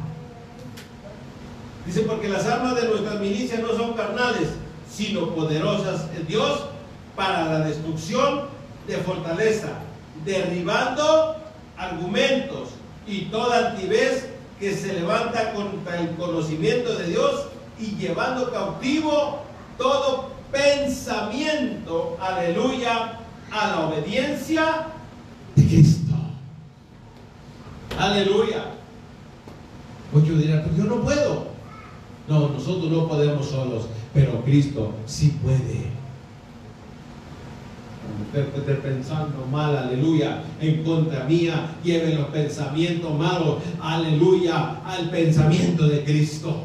Dice, 1.85 2.01
porque 2.01 2.27
las 2.27 2.45
armas 2.45 2.75
de 2.75 2.89
nuestras 2.89 3.21
milicias 3.21 3.61
no 3.61 3.69
son 3.69 3.93
carnales, 3.93 4.49
sino 4.91 5.33
poderosas 5.33 6.07
en 6.17 6.27
Dios 6.27 6.65
para 7.15 7.45
la 7.45 7.59
destrucción 7.65 8.56
de 8.87 8.97
fortaleza, 8.97 9.69
derribando 10.25 11.35
argumentos 11.77 12.69
y 13.05 13.25
toda 13.25 13.69
altivez 13.69 14.29
que 14.59 14.75
se 14.75 14.93
levanta 14.93 15.53
contra 15.53 15.99
el 15.99 16.15
conocimiento 16.15 16.95
de 16.95 17.07
Dios 17.07 17.47
y 17.79 17.95
llevando 17.95 18.51
cautivo 18.51 19.43
todo 19.77 20.31
pensamiento, 20.51 22.17
aleluya, 22.19 23.19
a 23.51 23.67
la 23.67 23.87
obediencia 23.87 24.87
de 25.55 25.67
Cristo. 25.67 26.13
Aleluya. 27.97 28.65
Muchos 30.11 30.39
dirán, 30.39 30.63
pues 30.63 30.77
yo 30.77 30.83
no 30.85 31.01
puedo. 31.01 31.47
No, 32.27 32.49
nosotros 32.49 32.91
no 32.91 33.07
podemos 33.07 33.47
solos, 33.47 33.87
pero 34.13 34.43
Cristo 34.43 34.93
sí 35.05 35.37
puede 35.41 35.91
esté 38.33 38.73
pensando 38.75 39.45
mal, 39.51 39.75
aleluya, 39.77 40.43
en 40.59 40.83
contra 40.83 41.23
mía, 41.23 41.75
lleve 41.83 42.15
los 42.15 42.27
pensamientos 42.27 43.17
malos, 43.17 43.57
aleluya, 43.81 44.81
al 44.85 45.09
pensamiento 45.09 45.87
de 45.87 46.03
Cristo. 46.03 46.63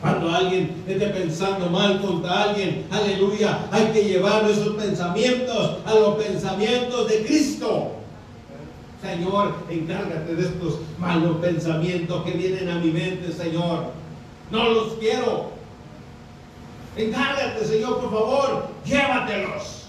Cuando 0.00 0.30
alguien 0.30 0.70
esté 0.86 1.06
pensando 1.08 1.70
mal 1.70 2.00
contra 2.00 2.44
alguien, 2.44 2.84
aleluya, 2.90 3.66
hay 3.70 3.86
que 3.86 4.04
llevar 4.04 4.48
esos 4.50 4.76
pensamientos 4.76 5.78
a 5.86 5.94
los 5.94 6.22
pensamientos 6.22 7.08
de 7.08 7.24
Cristo. 7.24 7.92
Señor, 9.02 9.54
encárgate 9.70 10.34
de 10.34 10.42
estos 10.42 10.80
malos 10.98 11.38
pensamientos 11.38 12.22
que 12.24 12.32
vienen 12.32 12.68
a 12.68 12.78
mi 12.80 12.90
mente, 12.90 13.32
Señor. 13.32 13.92
No 14.50 14.68
los 14.70 14.94
quiero. 14.94 15.52
Encárgate, 16.96 17.64
Señor, 17.64 18.00
por 18.00 18.10
favor, 18.10 18.68
llévatelos. 18.84 19.84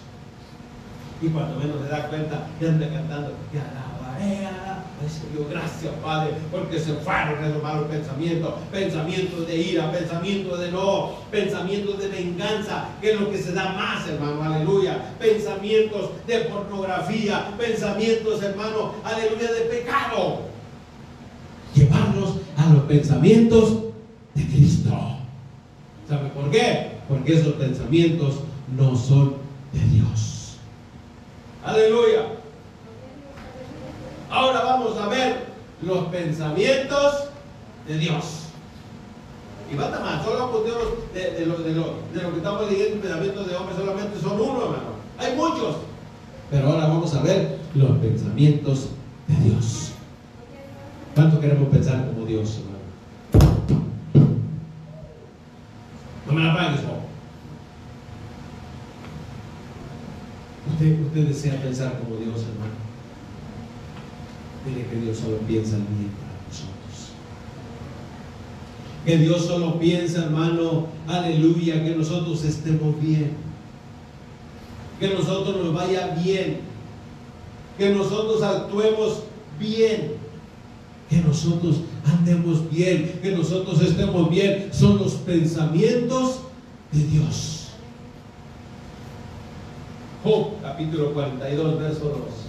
Y 1.21 1.27
cuando 1.27 1.59
menos 1.59 1.81
se 1.81 1.89
da 1.89 2.07
cuenta, 2.07 2.47
ya 2.59 2.69
anda 2.69 2.89
cantando, 2.89 3.31
ya 3.53 3.61
alabaré, 3.61 4.47
Ay, 5.01 5.09
Señor, 5.09 5.49
gracias, 5.51 5.93
Padre, 6.03 6.33
porque 6.51 6.79
se 6.79 6.93
fueron 6.93 7.43
esos 7.43 7.61
malos 7.61 7.87
pensamientos, 7.87 8.53
pensamientos 8.71 9.45
de 9.45 9.57
ira, 9.57 9.91
pensamientos 9.91 10.59
de 10.59 10.71
no, 10.71 11.15
pensamientos 11.29 11.99
de 11.99 12.07
venganza, 12.07 12.85
que 13.01 13.11
es 13.11 13.19
lo 13.19 13.29
que 13.29 13.37
se 13.37 13.51
da 13.51 13.73
más, 13.73 14.07
hermano, 14.07 14.41
aleluya. 14.41 15.13
Pensamientos 15.19 16.11
de 16.25 16.39
pornografía, 16.39 17.49
pensamientos, 17.57 18.41
hermano, 18.41 18.93
aleluya, 19.03 19.51
de 19.51 19.61
pecado. 19.61 20.39
Llevarnos 21.73 22.35
a 22.57 22.73
los 22.73 22.83
pensamientos 22.83 23.83
de 24.33 24.45
Cristo. 24.45 24.91
¿Sabe 26.07 26.29
por 26.29 26.49
qué? 26.51 26.94
Porque 27.07 27.33
esos 27.33 27.53
pensamientos 27.53 28.39
no 28.75 28.95
son 28.95 29.35
de 29.73 29.79
Dios. 29.95 30.57
Aleluya. 31.63 32.27
Ahora 34.29 34.63
vamos 34.63 34.97
a 34.97 35.07
ver 35.07 35.45
los 35.81 36.05
pensamientos 36.05 37.29
de 37.87 37.97
Dios. 37.97 38.41
Y 39.71 39.75
basta 39.75 39.99
más, 39.99 40.23
solo 40.23 40.63
de, 41.13 41.31
de, 41.31 41.45
lo, 41.45 41.57
de, 41.57 41.73
lo, 41.73 41.95
de 42.13 42.21
lo 42.21 42.31
que 42.31 42.37
estamos 42.37 42.69
leyendo, 42.69 43.01
pensamientos 43.01 43.47
de 43.47 43.55
hombre 43.55 43.75
solamente 43.75 44.19
son 44.19 44.39
uno, 44.39 44.61
hermano. 44.63 44.95
Hay 45.17 45.35
muchos. 45.35 45.77
Pero 46.51 46.69
ahora 46.69 46.87
vamos 46.87 47.13
a 47.15 47.21
ver 47.23 47.57
los 47.73 47.97
pensamientos 47.97 48.89
de 49.27 49.49
Dios. 49.49 49.91
¿Cuánto 51.15 51.39
queremos 51.39 51.69
pensar 51.69 52.05
como 52.07 52.25
Dios, 52.25 52.59
No 56.25 56.33
me 56.33 56.43
la 56.43 56.55
pagues, 56.55 56.81
Usted, 60.67 60.99
usted 61.05 61.27
desea 61.27 61.61
pensar 61.61 61.99
como 61.99 62.15
Dios, 62.15 62.41
hermano. 62.41 62.73
Mire 64.65 64.87
que 64.87 64.95
Dios 64.95 65.19
solo 65.19 65.37
piensa 65.39 65.75
en 65.75 65.85
bien 65.85 66.09
para 66.09 66.33
nosotros. 66.47 67.11
Que 69.05 69.17
Dios 69.17 69.45
solo 69.45 69.79
piensa, 69.79 70.23
hermano, 70.23 70.87
aleluya, 71.07 71.83
que 71.83 71.91
nosotros 71.91 72.43
estemos 72.43 72.99
bien. 72.99 73.33
Que 74.99 75.09
nosotros 75.09 75.63
nos 75.63 75.73
vaya 75.73 76.15
bien. 76.23 76.61
Que 77.77 77.91
nosotros 77.91 78.41
actuemos 78.41 79.23
bien. 79.59 80.14
Que 81.09 81.17
nosotros 81.17 81.81
andemos 82.05 82.69
bien. 82.71 83.19
Que 83.21 83.31
nosotros 83.31 83.81
estemos 83.81 84.29
bien. 84.29 84.69
Son 84.71 84.97
los 84.97 85.13
pensamientos 85.13 86.39
de 86.91 87.03
Dios. 87.03 87.69
Job 90.23 90.61
capítulo 90.61 91.13
42, 91.13 91.79
verso 91.79 92.05
2. 92.05 92.44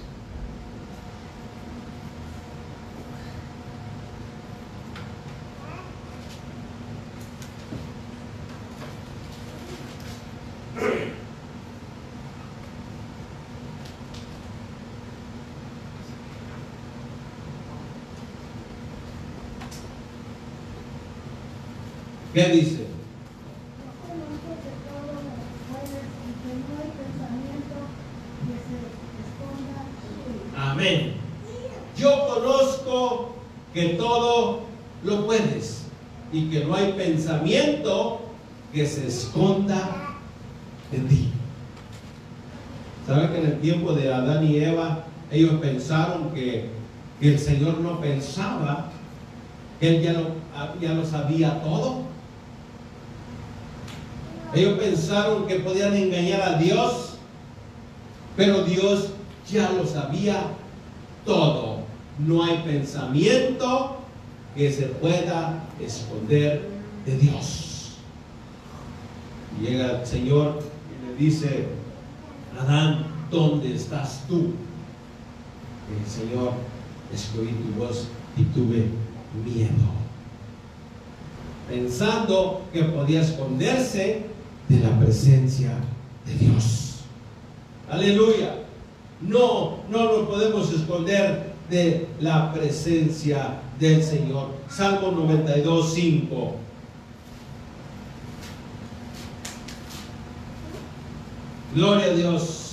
¿Qué 22.36 22.48
dice? 22.48 22.84
Amén. 30.54 31.14
Yo 31.96 32.10
conozco 32.26 33.36
que 33.72 33.94
todo 33.94 34.64
lo 35.02 35.24
puedes 35.24 35.84
y 36.30 36.50
que 36.50 36.66
no 36.66 36.74
hay 36.74 36.92
pensamiento 36.92 38.20
que 38.70 38.84
se 38.84 39.06
esconda 39.06 40.18
de 40.92 40.98
ti. 40.98 41.30
¿Sabe 43.06 43.30
que 43.30 43.38
en 43.38 43.46
el 43.46 43.60
tiempo 43.60 43.94
de 43.94 44.12
Adán 44.12 44.46
y 44.46 44.58
Eva 44.58 45.06
ellos 45.30 45.52
pensaron 45.62 46.34
que, 46.34 46.68
que 47.18 47.28
el 47.32 47.38
Señor 47.38 47.78
no 47.78 47.98
pensaba, 47.98 48.90
que 49.80 49.88
Él 49.88 50.02
ya 50.02 50.12
lo, 50.12 50.34
ya 50.82 50.92
lo 50.92 51.06
sabía 51.06 51.62
todo? 51.62 52.05
Ellos 54.54 54.78
pensaron 54.78 55.46
que 55.46 55.56
podían 55.56 55.94
engañar 55.94 56.42
a 56.42 56.58
Dios, 56.58 57.14
pero 58.36 58.64
Dios 58.64 59.08
ya 59.50 59.70
lo 59.72 59.86
sabía 59.86 60.48
todo. 61.24 61.80
No 62.18 62.42
hay 62.42 62.58
pensamiento 62.58 63.96
que 64.54 64.72
se 64.72 64.86
pueda 64.86 65.64
esconder 65.80 66.68
de 67.04 67.16
Dios. 67.18 67.96
llega 69.60 70.00
el 70.00 70.06
Señor 70.06 70.60
y 70.90 71.06
le 71.06 71.24
dice, 71.24 71.66
Adán, 72.58 73.06
¿dónde 73.30 73.74
estás 73.74 74.24
tú? 74.28 74.54
el 75.88 76.10
Señor, 76.10 76.52
escogí 77.12 77.52
tu 77.52 77.80
voz 77.80 78.08
y 78.36 78.42
tuve 78.44 78.86
miedo. 79.44 79.70
Pensando 81.68 82.62
que 82.72 82.84
podía 82.84 83.22
esconderse 83.22 84.26
de 84.68 84.80
la 84.80 84.98
presencia 84.98 85.72
de 86.26 86.34
Dios. 86.34 87.00
Aleluya. 87.90 88.62
No, 89.20 89.78
no 89.90 90.04
nos 90.04 90.28
podemos 90.28 90.72
esconder 90.72 91.54
de 91.70 92.08
la 92.20 92.52
presencia 92.52 93.60
del 93.78 94.02
Señor. 94.02 94.50
Salmo 94.68 95.12
92, 95.12 95.94
5. 95.94 96.56
Gloria 101.74 102.06
a 102.06 102.14
Dios. 102.14 102.66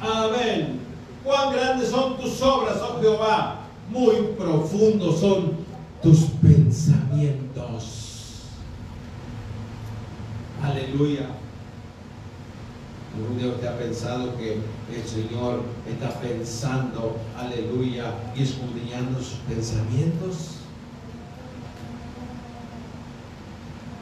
Amén. 0.00 0.80
Cuán 1.24 1.52
grandes 1.52 1.88
son 1.88 2.16
tus 2.18 2.40
obras, 2.42 2.76
oh 2.82 3.00
Jehová. 3.00 3.60
Muy 3.90 4.16
son 5.16 5.52
tus 6.02 6.20
pensamientos. 6.42 8.06
Aleluya. 10.62 11.28
¿Algún 13.16 13.38
día 13.38 13.48
usted 13.48 13.66
ha 13.66 13.78
pensado 13.78 14.36
que 14.36 14.58
el 14.94 15.06
Señor 15.06 15.62
está 15.90 16.20
pensando, 16.20 17.16
aleluya, 17.36 18.12
y 18.36 18.42
escudriñando 18.42 19.18
sus 19.18 19.38
pensamientos? 19.48 20.56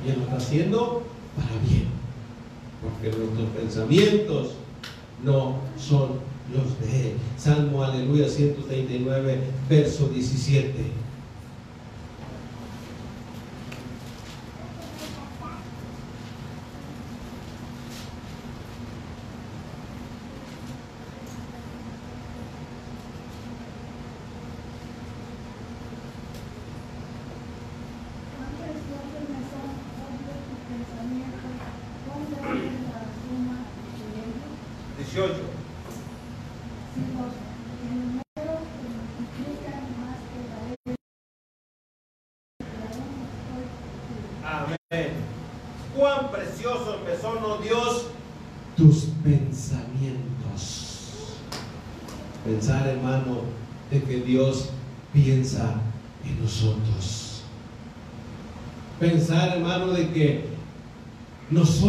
Y 0.05 0.11
Él 0.11 0.16
lo 0.18 0.24
está 0.24 0.37
haciendo 0.37 1.05
para 1.37 1.61
bien. 1.64 1.87
Porque 2.83 3.16
nuestros 3.16 3.48
pensamientos 3.50 4.55
no 5.22 5.59
son 5.79 6.18
los 6.53 6.81
de 6.81 7.12
Él. 7.12 7.16
Salmo, 7.38 7.85
aleluya, 7.85 8.29
139, 8.29 9.38
verso 9.68 10.09
17. 10.09 11.03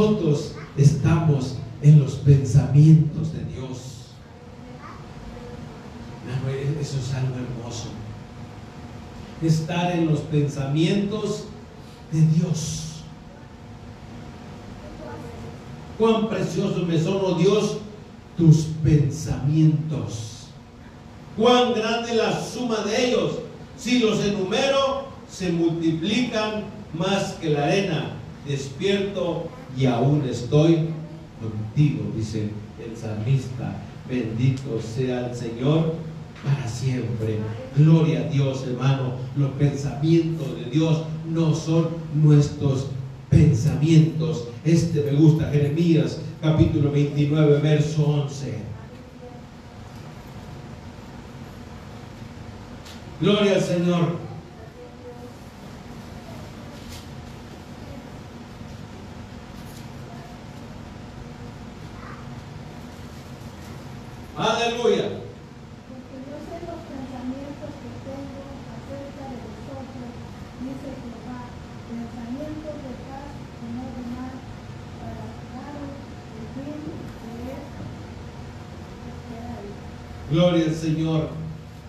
Nosotros. 0.05 0.51
Estamos 0.77 1.55
en 1.81 1.99
los 1.99 2.13
pensamientos 2.15 3.33
de 3.33 3.45
Dios. 3.45 3.91
Eso 6.81 6.97
es 6.99 7.13
algo 7.13 7.35
hermoso. 7.35 7.87
Estar 9.41 9.91
en 9.93 10.07
los 10.07 10.19
pensamientos 10.21 11.45
de 12.11 12.21
Dios. 12.21 12.81
Cuán 15.97 16.27
precioso 16.27 16.85
me 16.85 16.99
son, 17.01 17.19
oh 17.21 17.35
Dios, 17.35 17.77
tus 18.37 18.67
pensamientos. 18.83 20.47
Cuán 21.37 21.73
grande 21.73 22.15
la 22.15 22.39
suma 22.41 22.77
de 22.81 23.07
ellos. 23.07 23.39
Si 23.77 23.99
los 23.99 24.19
enumero, 24.23 25.07
se 25.29 25.51
multiplican 25.51 26.65
más 26.93 27.33
que 27.33 27.49
la 27.49 27.63
arena. 27.63 28.15
Despierto 28.47 29.47
y 29.77 29.85
aún 29.85 30.23
estoy 30.29 30.89
contigo, 31.41 32.11
dice 32.15 32.49
el 32.83 32.95
salmista. 32.95 33.81
Bendito 34.09 34.79
sea 34.81 35.27
el 35.27 35.35
Señor 35.35 35.95
para 36.43 36.67
siempre. 36.67 37.39
Gloria 37.75 38.19
a 38.19 38.29
Dios, 38.29 38.63
hermano. 38.67 39.13
Los 39.35 39.51
pensamientos 39.51 40.47
de 40.57 40.69
Dios 40.69 41.03
no 41.27 41.55
son 41.55 41.87
nuestros 42.13 42.87
pensamientos. 43.29 44.49
Este 44.63 45.01
me 45.01 45.17
gusta, 45.17 45.49
Jeremías 45.51 46.19
capítulo 46.45 46.91
29, 46.91 47.59
verso 47.59 48.05
11. 48.05 48.59
Gloria 53.19 53.55
al 53.55 53.61
Señor. 53.61 54.24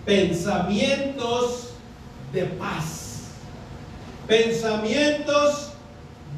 Pensamientos 0.07 1.73
de 2.31 2.43
paz. 2.43 3.25
Pensamientos 4.25 5.73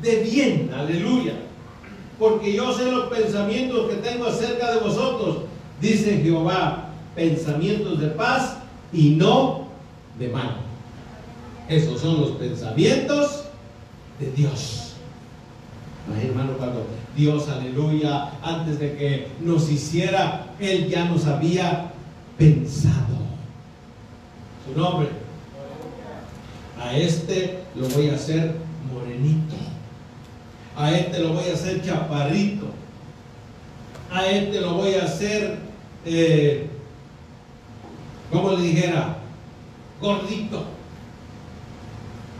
de 0.01 0.23
bien. 0.23 0.71
Aleluya. 0.75 1.33
Porque 2.17 2.51
yo 2.51 2.73
sé 2.75 2.91
los 2.91 3.09
pensamientos 3.09 3.91
que 3.91 3.97
tengo 3.97 4.25
acerca 4.25 4.73
de 4.73 4.79
vosotros. 4.79 5.43
Dice 5.79 6.19
Jehová. 6.23 6.89
Pensamientos 7.15 7.99
de 7.99 8.07
paz 8.07 8.57
y 8.91 9.11
no 9.11 9.67
de 10.17 10.29
mal. 10.29 10.57
Esos 11.67 12.01
son 12.01 12.21
los 12.21 12.31
pensamientos 12.31 13.43
de 14.19 14.31
Dios. 14.31 14.93
hermano, 16.23 16.53
cuando 16.57 16.87
Dios, 17.15 17.47
aleluya, 17.49 18.31
antes 18.41 18.79
de 18.79 18.97
que 18.97 19.27
nos 19.41 19.69
hiciera, 19.69 20.47
Él 20.59 20.89
ya 20.89 21.05
nos 21.05 21.27
había 21.27 21.91
pensado. 22.35 23.08
Nombre. 24.75 25.09
A 26.81 26.95
este 26.95 27.59
lo 27.75 27.87
voy 27.89 28.09
a 28.09 28.15
hacer 28.15 28.55
morenito. 28.93 29.55
A 30.75 30.91
este 30.91 31.19
lo 31.19 31.33
voy 31.33 31.49
a 31.49 31.53
hacer 31.53 31.83
chaparrito. 31.83 32.67
A 34.11 34.25
este 34.25 34.61
lo 34.61 34.75
voy 34.75 34.93
a 34.95 35.03
hacer, 35.03 35.59
eh, 36.05 36.67
como 38.31 38.53
le 38.53 38.63
dijera, 38.63 39.17
gordito. 40.01 40.63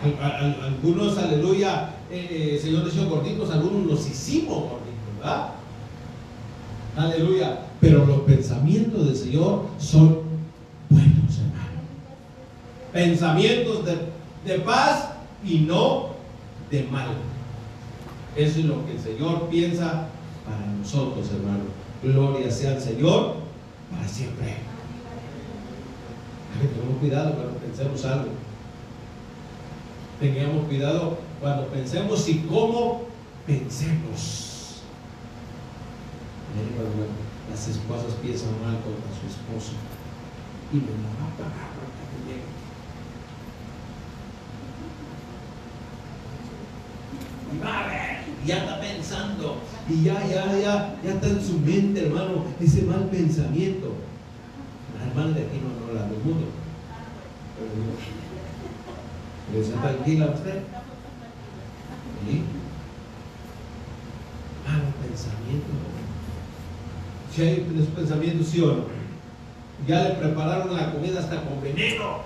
algunos, 0.02 1.18
aleluya, 1.18 1.90
eh, 2.10 2.56
eh, 2.56 2.60
Señor 2.62 2.90
dijo 2.90 3.06
gorditos, 3.10 3.52
algunos 3.52 3.86
nos 3.86 4.08
hicimos 4.08 4.58
gorditos, 4.58 5.18
¿verdad? 5.20 5.50
Aleluya. 6.96 7.60
Pero 7.80 8.06
los 8.06 8.22
pensamientos 8.22 9.06
del 9.06 9.16
Señor 9.16 9.66
son 9.78 10.20
buenos, 10.90 11.38
hermano. 11.38 11.69
Pensamientos 13.00 13.86
de, 14.46 14.60
paz 14.60 15.12
y 15.42 15.60
no 15.60 16.10
de 16.70 16.84
mal. 16.84 17.08
Eso 18.36 18.60
es 18.60 18.66
lo 18.66 18.86
que 18.86 18.92
el 18.92 19.00
Señor 19.00 19.48
piensa 19.48 20.10
para 20.46 20.66
nosotros, 20.78 21.30
hermano. 21.32 21.64
Gloria 22.04 22.52
sea 22.52 22.72
al 22.72 22.82
Señor 22.82 23.36
para 23.90 24.06
siempre. 24.06 24.56
Tengamos 26.60 27.00
cuidado 27.00 27.36
cuando 27.36 27.54
pensemos 27.60 28.04
algo. 28.04 28.32
Tengamos 30.20 30.68
cuidado 30.68 31.20
cuando 31.40 31.68
pensemos 31.68 32.28
y 32.28 32.40
cómo 32.40 33.04
pensemos 33.48 34.82
las 37.50 37.68
esposas 37.68 38.14
piensan 38.22 38.52
mal 38.62 38.76
contra 38.84 39.10
su 39.16 39.28
esposo 39.28 39.72
y 40.74 40.76
me 40.76 40.92
la 40.92 41.10
va 41.18 41.32
a 41.32 41.38
pagar 41.38 41.72
para 41.74 42.10
que 42.26 42.60
Y 47.54 47.58
va 47.60 47.80
a 47.80 47.88
ver, 47.88 48.18
ya 48.46 48.58
está 48.60 48.80
pensando, 48.80 49.58
y 49.90 50.04
ya, 50.04 50.26
ya, 50.28 50.58
ya, 50.60 50.96
ya 51.04 51.12
está 51.12 51.28
en 51.28 51.44
su 51.44 51.60
mente, 51.60 52.06
hermano, 52.06 52.46
ese 52.60 52.84
mal 52.84 53.10
pensamiento. 53.10 53.94
La 54.98 55.08
hermana 55.08 55.36
de 55.36 55.46
aquí 55.46 55.60
no, 55.62 55.88
no 55.88 55.94
la 55.94 56.08
del 56.08 56.20
mundo. 56.20 56.46
Pero 59.52 59.64
¿está 59.64 59.82
tranquila 59.82 60.26
usted? 60.28 60.62
¿Sí? 62.26 62.44
Mal 64.68 64.82
pensamiento 65.08 65.90
si 67.36 67.42
hay 67.42 67.86
pensamientos, 67.96 68.48
sí 68.48 68.62
o 68.62 68.68
no. 68.68 68.84
Ya 69.88 70.04
le 70.04 70.16
prepararon 70.16 70.76
la 70.76 70.92
comida 70.92 71.20
hasta 71.20 71.42
con 71.44 71.62
veneno. 71.62 72.22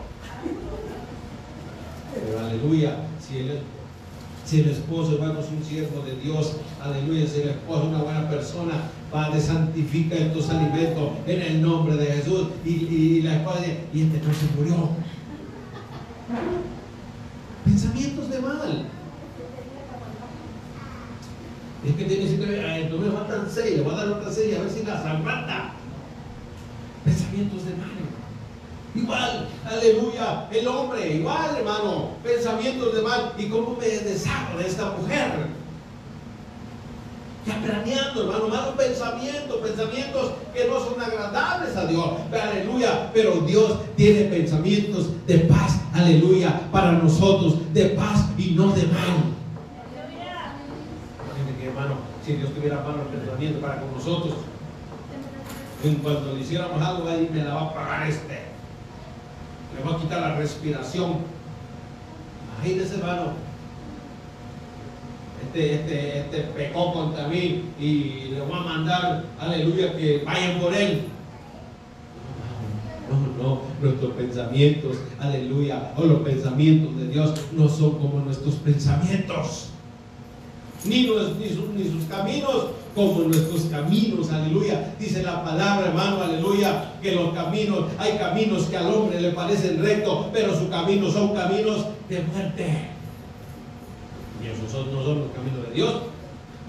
Pero 2.13 2.39
aleluya, 2.39 2.97
si 3.19 3.39
el, 3.39 3.59
si 4.53 4.59
el 4.59 4.69
esposo, 4.69 5.13
hermano, 5.13 5.39
es 5.39 5.47
un 5.49 5.63
siervo 5.63 6.03
de 6.05 6.15
Dios, 6.17 6.57
aleluya, 6.79 7.25
si 7.25 7.41
el 7.41 7.49
esposo 7.49 7.81
es 7.81 7.87
una 7.87 8.03
buena 8.03 8.29
persona, 8.29 8.73
Padre, 9.11 9.41
santifica 9.41 10.13
estos 10.13 10.47
alimentos 10.51 11.09
en 11.25 11.41
el 11.41 11.61
nombre 11.63 11.95
de 11.95 12.05
Jesús. 12.05 12.49
Y, 12.63 13.23
la 13.23 13.37
esposa 13.37 13.61
dice, 13.61 13.79
y 13.91 14.01
este 14.03 14.17
no 14.19 14.31
se 14.31 14.45
murió. 14.55 14.89
Pensamientos 17.65 18.29
de 18.29 18.39
mal. 18.41 18.85
Es 21.87 21.95
que 21.95 22.03
tiene 22.05 22.25
que 22.25 22.89
no 22.91 22.97
me 22.99 23.11
faltan 23.11 23.47
seis, 23.51 23.77
le 23.77 23.81
voy 23.81 23.93
a 23.95 23.97
dar 23.97 24.07
otra 24.09 24.31
seis 24.31 24.55
a 24.55 24.61
ver 24.61 24.69
si 24.69 24.85
las 24.85 25.03
aguanta. 25.03 25.73
Pensamientos 27.03 27.65
de 27.65 27.71
mal. 27.71 28.02
Igual, 28.95 29.47
aleluya, 29.65 30.47
el 30.51 30.67
hombre, 30.67 31.15
igual, 31.15 31.55
hermano, 31.57 32.09
pensamientos 32.23 32.95
de 32.95 33.01
mal. 33.01 33.33
¿Y 33.37 33.45
cómo 33.45 33.75
me 33.79 33.87
deshago 33.87 34.59
de 34.59 34.67
esta 34.67 34.91
mujer? 34.91 35.31
Ya 37.45 37.59
planeando, 37.61 38.21
hermano, 38.23 38.47
malos 38.47 38.75
pensamientos, 38.75 39.57
pensamientos 39.57 40.31
que 40.53 40.67
no 40.67 40.79
son 40.79 41.01
agradables 41.01 41.75
a 41.75 41.87
Dios. 41.87 42.05
Aleluya, 42.31 43.11
pero 43.13 43.41
Dios 43.41 43.79
tiene 43.95 44.25
pensamientos 44.25 45.09
de 45.25 45.39
paz, 45.39 45.79
aleluya, 45.93 46.61
para 46.71 46.91
nosotros, 46.93 47.73
de 47.73 47.85
paz 47.89 48.27
y 48.37 48.51
no 48.51 48.71
de 48.73 48.83
mal 48.83 49.33
si 52.25 52.33
Dios 52.35 52.53
tuviera 52.53 52.77
malos 52.77 53.07
pensamientos 53.07 53.61
para 53.61 53.81
con 53.81 53.93
nosotros. 53.93 54.35
En 55.83 55.95
cuanto 55.95 56.33
le 56.33 56.39
hiciéramos 56.39 56.81
algo, 56.81 57.07
ahí 57.09 57.29
me 57.31 57.43
la 57.43 57.53
va 57.53 57.61
a 57.61 57.73
pagar 57.73 58.07
este. 58.07 58.52
Le 59.75 59.89
va 59.89 59.95
a 59.95 59.99
quitar 59.99 60.21
la 60.21 60.35
respiración. 60.35 61.17
Imagínese, 62.57 62.95
hermano. 62.95 63.33
Este, 65.43 65.73
este, 65.75 66.19
este 66.19 66.41
pecó 66.55 66.93
contra 66.93 67.27
mí 67.27 67.65
y 67.79 68.29
le 68.31 68.41
voy 68.41 68.57
a 68.57 68.61
mandar, 68.61 69.23
aleluya, 69.39 69.95
que 69.95 70.23
vayan 70.25 70.59
por 70.59 70.73
él. 70.73 71.07
No, 73.09 73.43
no, 73.43 73.61
nuestros 73.81 74.13
pensamientos, 74.13 74.97
aleluya, 75.19 75.93
o 75.97 76.05
los 76.05 76.21
pensamientos 76.21 76.97
de 76.97 77.07
Dios 77.09 77.33
no 77.51 77.67
son 77.67 77.99
como 77.99 78.21
nuestros 78.21 78.55
pensamientos 78.55 79.69
ni, 80.85 81.07
sus, 81.07 82.03
caminos 82.09 82.67
como 82.95 83.21
nuestros 83.21 83.63
caminos, 83.63 84.29
aleluya. 84.31 84.93
Dice 84.99 85.23
la 85.23 85.43
palabra, 85.43 85.87
hermano, 85.87 86.23
aleluya, 86.23 86.93
que 87.01 87.13
los 87.13 87.33
caminos, 87.33 87.85
hay 87.97 88.17
caminos 88.17 88.65
que 88.65 88.77
al 88.77 88.93
hombre 88.93 89.19
le 89.19 89.31
parecen 89.31 89.81
rectos, 89.81 90.27
pero 90.31 90.57
sus 90.57 90.69
caminos 90.69 91.13
son 91.13 91.33
caminos 91.33 91.87
de 92.09 92.21
muerte. 92.21 92.89
Y 94.43 94.47
esos 94.47 94.87
no 94.87 95.03
son 95.03 95.19
los 95.19 95.31
caminos 95.31 95.67
de 95.67 95.73
Dios. 95.73 95.93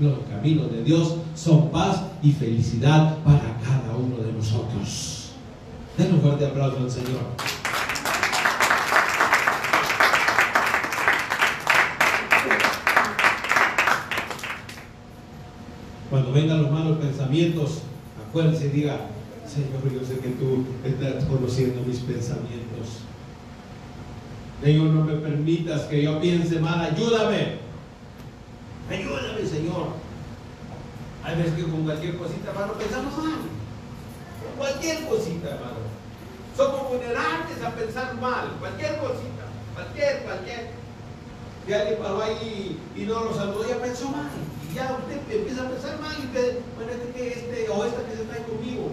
Los 0.01 0.19
caminos 0.29 0.73
de 0.73 0.83
Dios 0.83 1.17
son 1.37 1.71
paz 1.71 2.03
y 2.23 2.33
felicidad 2.33 3.19
para 3.19 3.59
cada 3.63 3.97
uno 3.97 4.17
de 4.17 4.33
nosotros. 4.33 5.31
Den 5.97 6.15
un 6.15 6.21
fuerte 6.21 6.47
aplauso 6.47 6.79
al 6.79 6.91
Señor. 6.91 7.84
Cuando 16.15 16.31
vengan 16.31 16.63
los 16.63 16.71
malos 16.71 16.99
pensamientos, 16.99 17.81
acuérdense 18.29 18.67
y 18.67 18.69
diga, 18.69 19.01
Señor, 19.53 19.83
yo 19.93 20.07
sé 20.07 20.21
que 20.21 20.29
tú 20.29 20.65
estás 20.85 21.25
conociendo 21.25 21.83
mis 21.83 21.99
pensamientos. 21.99 23.03
Señor, 24.63 24.91
no 24.91 25.05
me 25.05 25.15
permitas 25.15 25.81
que 25.87 26.05
yo 26.05 26.21
piense 26.21 26.61
mal, 26.61 26.83
ayúdame. 26.83 27.59
Ayúdame, 28.89 29.45
Señor. 29.45 29.89
Hay 31.25 31.37
veces 31.37 31.55
que 31.55 31.63
con 31.65 31.83
cualquier 31.83 32.17
cosita, 32.17 32.51
hermano, 32.51 32.75
pensamos 32.75 33.19
mal. 33.19 33.41
Con 34.41 34.57
cualquier 34.57 35.07
cosita, 35.09 35.49
hermano. 35.49 35.83
Somos 36.57 36.91
vulnerables 36.91 37.61
a 37.61 37.75
pensar 37.75 38.15
mal. 38.21 38.53
Cualquier 38.61 38.99
cosita. 38.99 39.51
Cualquier, 39.75 40.23
cualquier. 40.23 40.69
Si 41.67 41.73
alguien 41.73 41.99
paró 41.99 42.23
ahí 42.23 42.79
y, 42.95 43.01
no 43.01 43.25
lo 43.25 43.35
saludó, 43.35 43.69
ya 43.69 43.83
pensó 43.83 44.11
mal. 44.11 44.31
Ya 44.75 44.99
usted 44.99 45.37
empieza 45.37 45.63
a 45.63 45.71
pensar 45.71 46.01
mal 46.01 46.17
y 46.19 46.27
dice, 46.27 46.59
bueno, 46.75 46.91
este 46.91 47.13
que 47.15 47.29
este 47.29 47.71
o 47.71 47.85
esta 47.85 48.03
que 48.03 48.17
se 48.17 48.23
ahí 48.23 48.43
conmigo. 48.43 48.91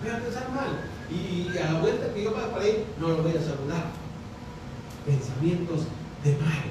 Voy 0.00 0.10
a 0.10 0.22
pensar 0.22 0.48
mal. 0.50 0.78
Y 1.10 1.58
a 1.58 1.72
la 1.72 1.80
vuelta 1.80 2.14
que 2.14 2.22
yo 2.22 2.32
vaya 2.32 2.52
para 2.52 2.62
ahí, 2.62 2.84
no 3.00 3.08
lo 3.08 3.22
voy 3.22 3.32
a 3.32 3.42
saludar. 3.42 3.90
Pensamientos 5.04 5.90
de 6.22 6.32
mal. 6.38 6.70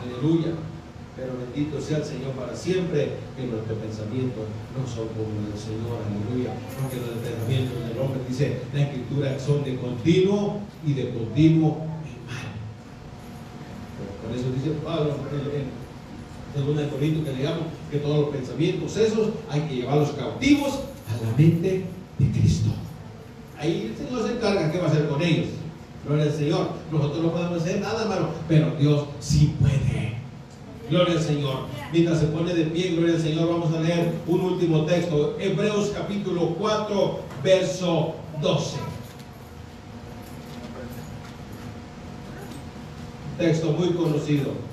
Aleluya. 0.00 0.52
Pero 1.14 1.36
bendito 1.36 1.78
sea 1.78 1.98
el 1.98 2.04
Señor 2.04 2.32
para 2.32 2.56
siempre, 2.56 3.20
que 3.36 3.44
nuestros 3.44 3.78
pensamientos 3.78 4.48
no 4.72 4.88
son 4.88 5.12
como 5.12 5.28
los 5.36 5.52
del 5.52 5.60
Señor, 5.60 6.00
aleluya. 6.00 6.56
Porque 6.80 6.96
los 6.96 7.20
pensamientos 7.20 7.76
del 7.84 7.98
hombre, 8.00 8.24
dice 8.26 8.62
la 8.72 8.88
Escritura, 8.88 9.38
son 9.38 9.62
de 9.64 9.76
continuo 9.76 10.60
y 10.86 10.94
de 10.94 11.12
continuo 11.12 11.84
en 12.08 12.16
mal. 12.24 12.56
por 14.24 14.32
eso 14.32 14.48
dice 14.56 14.72
Pablo 14.82 15.12
de 16.54 16.88
Corinto 16.88 17.24
que 17.24 17.36
digamos 17.36 17.62
que 17.90 17.98
todos 17.98 18.20
los 18.20 18.28
pensamientos 18.28 18.96
esos 18.96 19.28
hay 19.50 19.62
que 19.62 19.76
llevarlos 19.76 20.10
cautivos 20.10 20.80
a 21.08 21.24
la 21.24 21.36
mente 21.36 21.84
de 22.18 22.30
Cristo. 22.30 22.70
Ahí 23.58 23.92
el 23.92 24.06
Señor 24.06 24.26
se 24.26 24.34
encarga 24.34 24.70
qué 24.70 24.78
va 24.78 24.86
a 24.86 24.88
hacer 24.88 25.08
con 25.08 25.22
ellos. 25.22 25.46
Gloria 26.04 26.24
al 26.24 26.32
Señor. 26.32 26.68
Nosotros 26.90 27.22
no 27.22 27.32
podemos 27.32 27.62
hacer 27.62 27.80
nada, 27.80 28.02
hermano, 28.02 28.28
pero 28.48 28.74
Dios 28.78 29.06
sí 29.20 29.54
puede. 29.60 30.16
Gloria 30.90 31.14
al 31.14 31.22
Señor. 31.22 31.66
Mientras 31.92 32.20
se 32.20 32.26
pone 32.26 32.54
de 32.54 32.64
pie, 32.64 32.96
gloria 32.96 33.14
al 33.14 33.22
Señor, 33.22 33.48
vamos 33.48 33.74
a 33.74 33.80
leer 33.80 34.12
un 34.26 34.40
último 34.40 34.84
texto. 34.84 35.36
Hebreos 35.38 35.92
capítulo 35.94 36.54
4, 36.58 37.20
verso 37.42 38.14
12. 38.42 38.76
Texto 43.38 43.72
muy 43.72 43.90
conocido. 43.90 44.72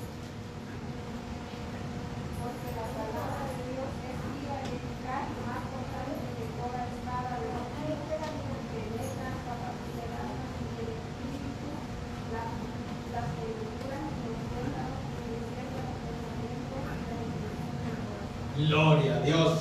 Gloria 18.66 19.16
a 19.16 19.20
Dios. 19.20 19.58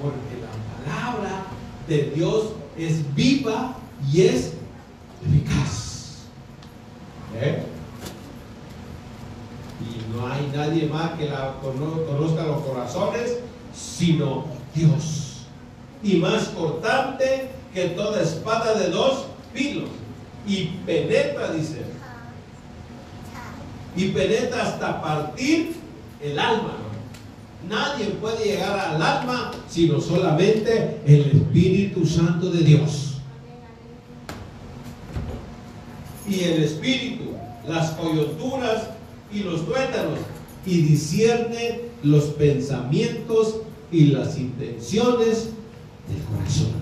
Porque 0.00 0.34
la 0.40 0.94
palabra 0.94 1.44
de 1.88 2.10
Dios 2.14 2.52
es 2.78 3.14
viva 3.14 3.76
y 4.12 4.22
es 4.22 4.52
eficaz. 5.26 6.18
¿Eh? 7.40 7.62
Y 9.80 10.16
no 10.16 10.26
hay 10.26 10.50
nadie 10.54 10.86
más 10.86 11.12
que 11.12 11.28
la 11.28 11.54
conozca 11.60 12.44
los 12.44 12.62
corazones, 12.62 13.38
sino 13.74 14.44
Dios. 14.74 15.46
Y 16.02 16.16
más 16.16 16.48
cortante 16.48 17.50
que 17.72 17.86
toda 17.90 18.22
espada 18.22 18.74
de 18.74 18.90
dos 18.90 19.26
filos. 19.54 19.88
Y 20.46 20.64
penetra, 20.84 21.52
dice. 21.52 21.82
Y 23.96 24.08
penetra 24.08 24.62
hasta 24.62 25.00
partir 25.00 25.76
el 26.20 26.38
alma. 26.38 26.76
Nadie 27.68 28.06
puede 28.20 28.44
llegar 28.44 28.78
al 28.78 29.00
alma 29.00 29.52
sino 29.68 30.00
solamente 30.00 31.00
el 31.06 31.30
Espíritu 31.30 32.04
Santo 32.04 32.50
de 32.50 32.58
Dios. 32.58 33.11
Y 36.28 36.40
el 36.40 36.62
Espíritu, 36.62 37.24
las 37.66 37.92
coyunturas 37.92 38.88
y 39.32 39.40
los 39.40 39.66
tuétanos, 39.66 40.18
y 40.64 40.82
discierne 40.82 41.80
los 42.02 42.24
pensamientos 42.24 43.56
y 43.90 44.06
las 44.06 44.38
intenciones 44.38 45.50
del 46.08 46.22
corazón. 46.30 46.72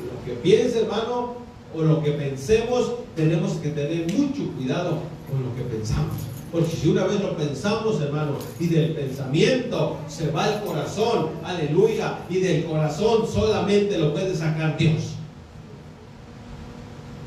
Lo 0.00 0.24
que 0.24 0.40
piense, 0.40 0.80
hermano, 0.80 1.34
o 1.74 1.82
lo 1.82 2.02
que 2.02 2.12
pensemos, 2.12 2.92
tenemos 3.16 3.52
que 3.54 3.70
tener 3.70 4.12
mucho 4.12 4.50
cuidado 4.52 4.98
con 5.30 5.42
lo 5.42 5.54
que 5.56 5.62
pensamos. 5.62 6.14
Porque 6.52 6.70
si 6.70 6.88
una 6.88 7.04
vez 7.04 7.20
lo 7.20 7.36
pensamos, 7.36 8.00
hermano, 8.00 8.38
y 8.60 8.68
del 8.68 8.92
pensamiento 8.92 9.96
se 10.06 10.30
va 10.30 10.54
el 10.54 10.62
corazón, 10.62 11.30
aleluya, 11.42 12.20
y 12.30 12.38
del 12.38 12.64
corazón 12.64 13.26
solamente 13.26 13.98
lo 13.98 14.12
puede 14.12 14.36
sacar 14.36 14.76
Dios. 14.76 15.13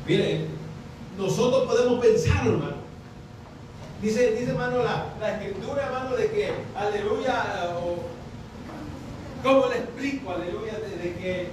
Mire, 0.08 0.46
nosotros 1.18 1.66
podemos 1.66 2.00
pensar, 2.00 2.46
hermano. 2.46 2.78
Dice, 4.00 4.30
dice 4.30 4.52
hermano, 4.52 4.82
la, 4.82 5.32
escritura, 5.32 5.84
hermano, 5.84 6.16
de 6.16 6.30
que, 6.30 6.50
aleluya, 6.74 7.74
o, 7.76 7.98
¿cómo 9.42 9.66
le 9.66 9.80
explico, 9.80 10.30
aleluya, 10.30 10.78
de, 10.78 11.14
que... 11.14 11.50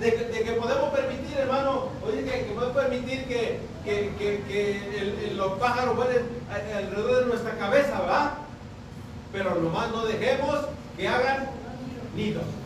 de, 0.00 0.44
que 0.44 0.52
podemos 0.52 0.90
permitir, 0.90 1.38
hermano, 1.38 1.88
oye, 2.06 2.22
que 2.22 2.52
podemos 2.54 2.76
permitir 2.76 3.24
que, 3.24 3.60
que, 3.86 5.32
los 5.36 5.52
pájaros 5.58 5.96
vuelen 5.96 6.26
alrededor 6.50 7.20
de 7.20 7.26
nuestra 7.26 7.56
cabeza, 7.56 8.00
¿va? 8.00 8.34
Pero 9.32 9.54
nomás 9.54 9.90
no 9.90 10.04
dejemos 10.04 10.66
que 10.98 11.08
hagan 11.08 11.48
nidos. 12.14 12.59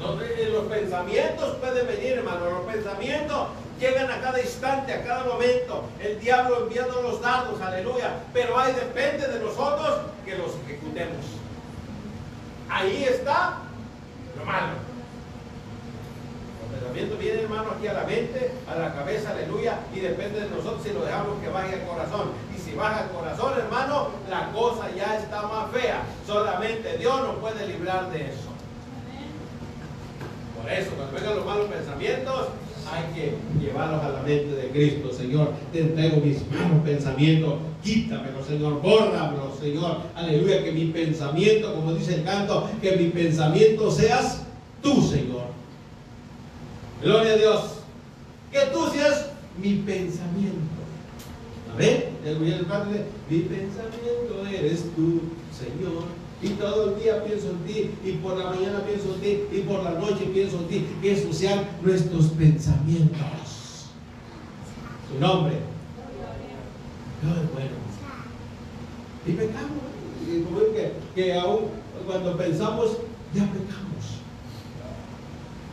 Los 0.00 0.64
pensamientos 0.66 1.56
pueden 1.56 1.86
venir, 1.86 2.18
hermano. 2.18 2.50
Los 2.50 2.74
pensamientos 2.74 3.48
llegan 3.80 4.10
a 4.10 4.20
cada 4.20 4.40
instante, 4.40 4.92
a 4.92 5.04
cada 5.04 5.24
momento. 5.24 5.84
El 6.00 6.20
diablo 6.20 6.62
enviando 6.62 7.02
los 7.02 7.20
dados, 7.20 7.60
aleluya. 7.60 8.20
Pero 8.32 8.58
ahí 8.58 8.72
depende 8.72 9.26
de 9.26 9.40
nosotros 9.40 10.00
que 10.24 10.36
los 10.36 10.52
ejecutemos. 10.64 11.24
Ahí 12.68 13.04
está 13.04 13.58
lo 14.36 14.44
malo 14.44 14.88
pensamiento 16.78 17.16
viene, 17.16 17.42
hermano, 17.42 17.70
aquí 17.76 17.86
a 17.86 17.92
la 17.92 18.04
mente, 18.04 18.52
a 18.68 18.78
la 18.78 18.94
cabeza, 18.94 19.30
aleluya, 19.30 19.78
y 19.94 20.00
depende 20.00 20.40
de 20.40 20.50
nosotros 20.50 20.82
si 20.82 20.92
lo 20.92 21.04
dejamos 21.04 21.40
que 21.40 21.48
baje 21.48 21.74
al 21.74 21.86
corazón. 21.86 22.32
Y 22.54 22.60
si 22.60 22.74
baja 22.74 23.04
al 23.04 23.10
corazón, 23.10 23.58
hermano, 23.58 24.08
la 24.30 24.50
cosa 24.52 24.88
ya 24.96 25.18
está 25.18 25.42
más 25.42 25.70
fea. 25.70 26.02
Solamente 26.26 26.96
Dios 26.98 27.20
nos 27.20 27.36
puede 27.36 27.66
librar 27.66 28.10
de 28.10 28.28
eso. 28.28 28.47
Eso, 30.70 30.90
cuando 30.96 31.16
vengan 31.16 31.36
los 31.36 31.46
malos 31.46 31.68
pensamientos, 31.68 32.48
hay 32.90 33.14
que 33.14 33.34
llevarlos 33.60 34.02
a 34.02 34.10
la 34.10 34.22
mente 34.22 34.54
de 34.54 34.68
Cristo, 34.68 35.12
Señor. 35.12 35.52
Te 35.72 35.80
entrego 35.80 36.20
mis 36.24 36.38
malos 36.50 36.84
pensamientos, 36.84 37.54
quítamelo, 37.82 38.44
Señor, 38.44 38.80
bórramelo, 38.82 39.54
Señor. 39.58 39.98
Aleluya, 40.14 40.64
que 40.64 40.72
mi 40.72 40.86
pensamiento, 40.86 41.74
como 41.74 41.94
dice 41.94 42.16
el 42.16 42.24
canto, 42.24 42.68
que 42.80 42.96
mi 42.96 43.08
pensamiento 43.08 43.90
seas 43.90 44.42
tú, 44.82 45.02
Señor. 45.02 45.48
Gloria 47.02 47.32
a 47.32 47.36
Dios. 47.36 47.62
Que 48.50 48.60
tú 48.72 48.88
seas 48.90 49.30
mi 49.60 49.74
pensamiento. 49.76 50.58
Amén. 51.72 52.04
El 52.24 52.38
mi 52.40 53.38
pensamiento 53.40 54.46
eres 54.50 54.82
tú, 54.96 55.20
Señor. 55.52 56.17
Y 56.40 56.50
todo 56.50 56.90
el 56.90 57.02
día 57.02 57.24
pienso 57.24 57.50
en 57.50 57.58
ti, 57.64 57.90
y 58.04 58.12
por 58.12 58.36
la 58.36 58.50
mañana 58.50 58.80
pienso 58.86 59.14
en 59.14 59.20
ti, 59.20 59.40
y 59.50 59.60
por 59.62 59.82
la 59.82 59.92
noche 59.92 60.26
pienso 60.32 60.58
en 60.58 60.68
ti. 60.68 60.86
Que 61.02 61.12
esos 61.12 61.36
sean 61.36 61.66
nuestros 61.82 62.26
pensamientos. 62.26 63.88
Su 65.10 65.18
nombre. 65.18 65.54
Dios 67.22 67.38
es 67.38 67.52
bueno. 67.52 67.70
Y 69.26 69.32
pecamos. 69.32 69.78
Y 70.30 70.42
como 70.42 70.60
que, 70.60 70.92
que 71.14 71.34
aún 71.34 71.70
cuando 72.06 72.36
pensamos, 72.36 72.98
ya 73.34 73.42
pecamos. 73.42 73.88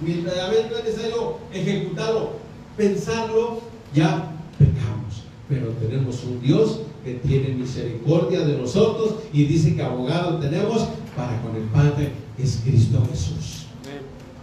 Mientras 0.01 0.36
no 0.36 0.78
es 0.78 0.84
necesario 0.84 1.38
ejecutarlo, 1.53 2.32
pensarlo, 2.76 3.61
ya 3.93 4.32
pecamos. 4.57 5.24
Pero 5.47 5.68
tenemos 5.74 6.24
un 6.24 6.41
Dios 6.41 6.82
que 7.06 7.14
tiene 7.14 7.49
misericordia 7.49 8.39
de 8.39 8.58
nosotros 8.58 9.18
y 9.32 9.45
dice 9.45 9.76
que 9.76 9.84
abogado 9.84 10.39
tenemos 10.39 10.88
para 11.16 11.39
con 11.41 11.56
el 11.56 11.64
Padre, 11.70 12.12
es 12.38 12.62
Cristo 12.66 13.01
Jesús. 13.12 13.68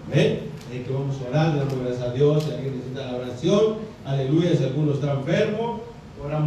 Amén. 0.06 0.52
Así 0.68 0.78
que 0.84 0.92
vamos 0.92 1.16
a 1.20 1.28
orar, 1.28 1.56
damos 1.56 1.74
gracias 1.84 2.08
a 2.08 2.12
Dios, 2.12 2.44
si 2.44 2.52
alguien 2.52 2.76
necesita 2.76 3.10
la 3.10 3.18
oración, 3.18 3.74
aleluya, 4.04 4.56
si 4.56 4.62
alguno 4.64 4.92
está 4.92 5.12
enfermo, 5.12 5.80
oramos. 6.24 6.40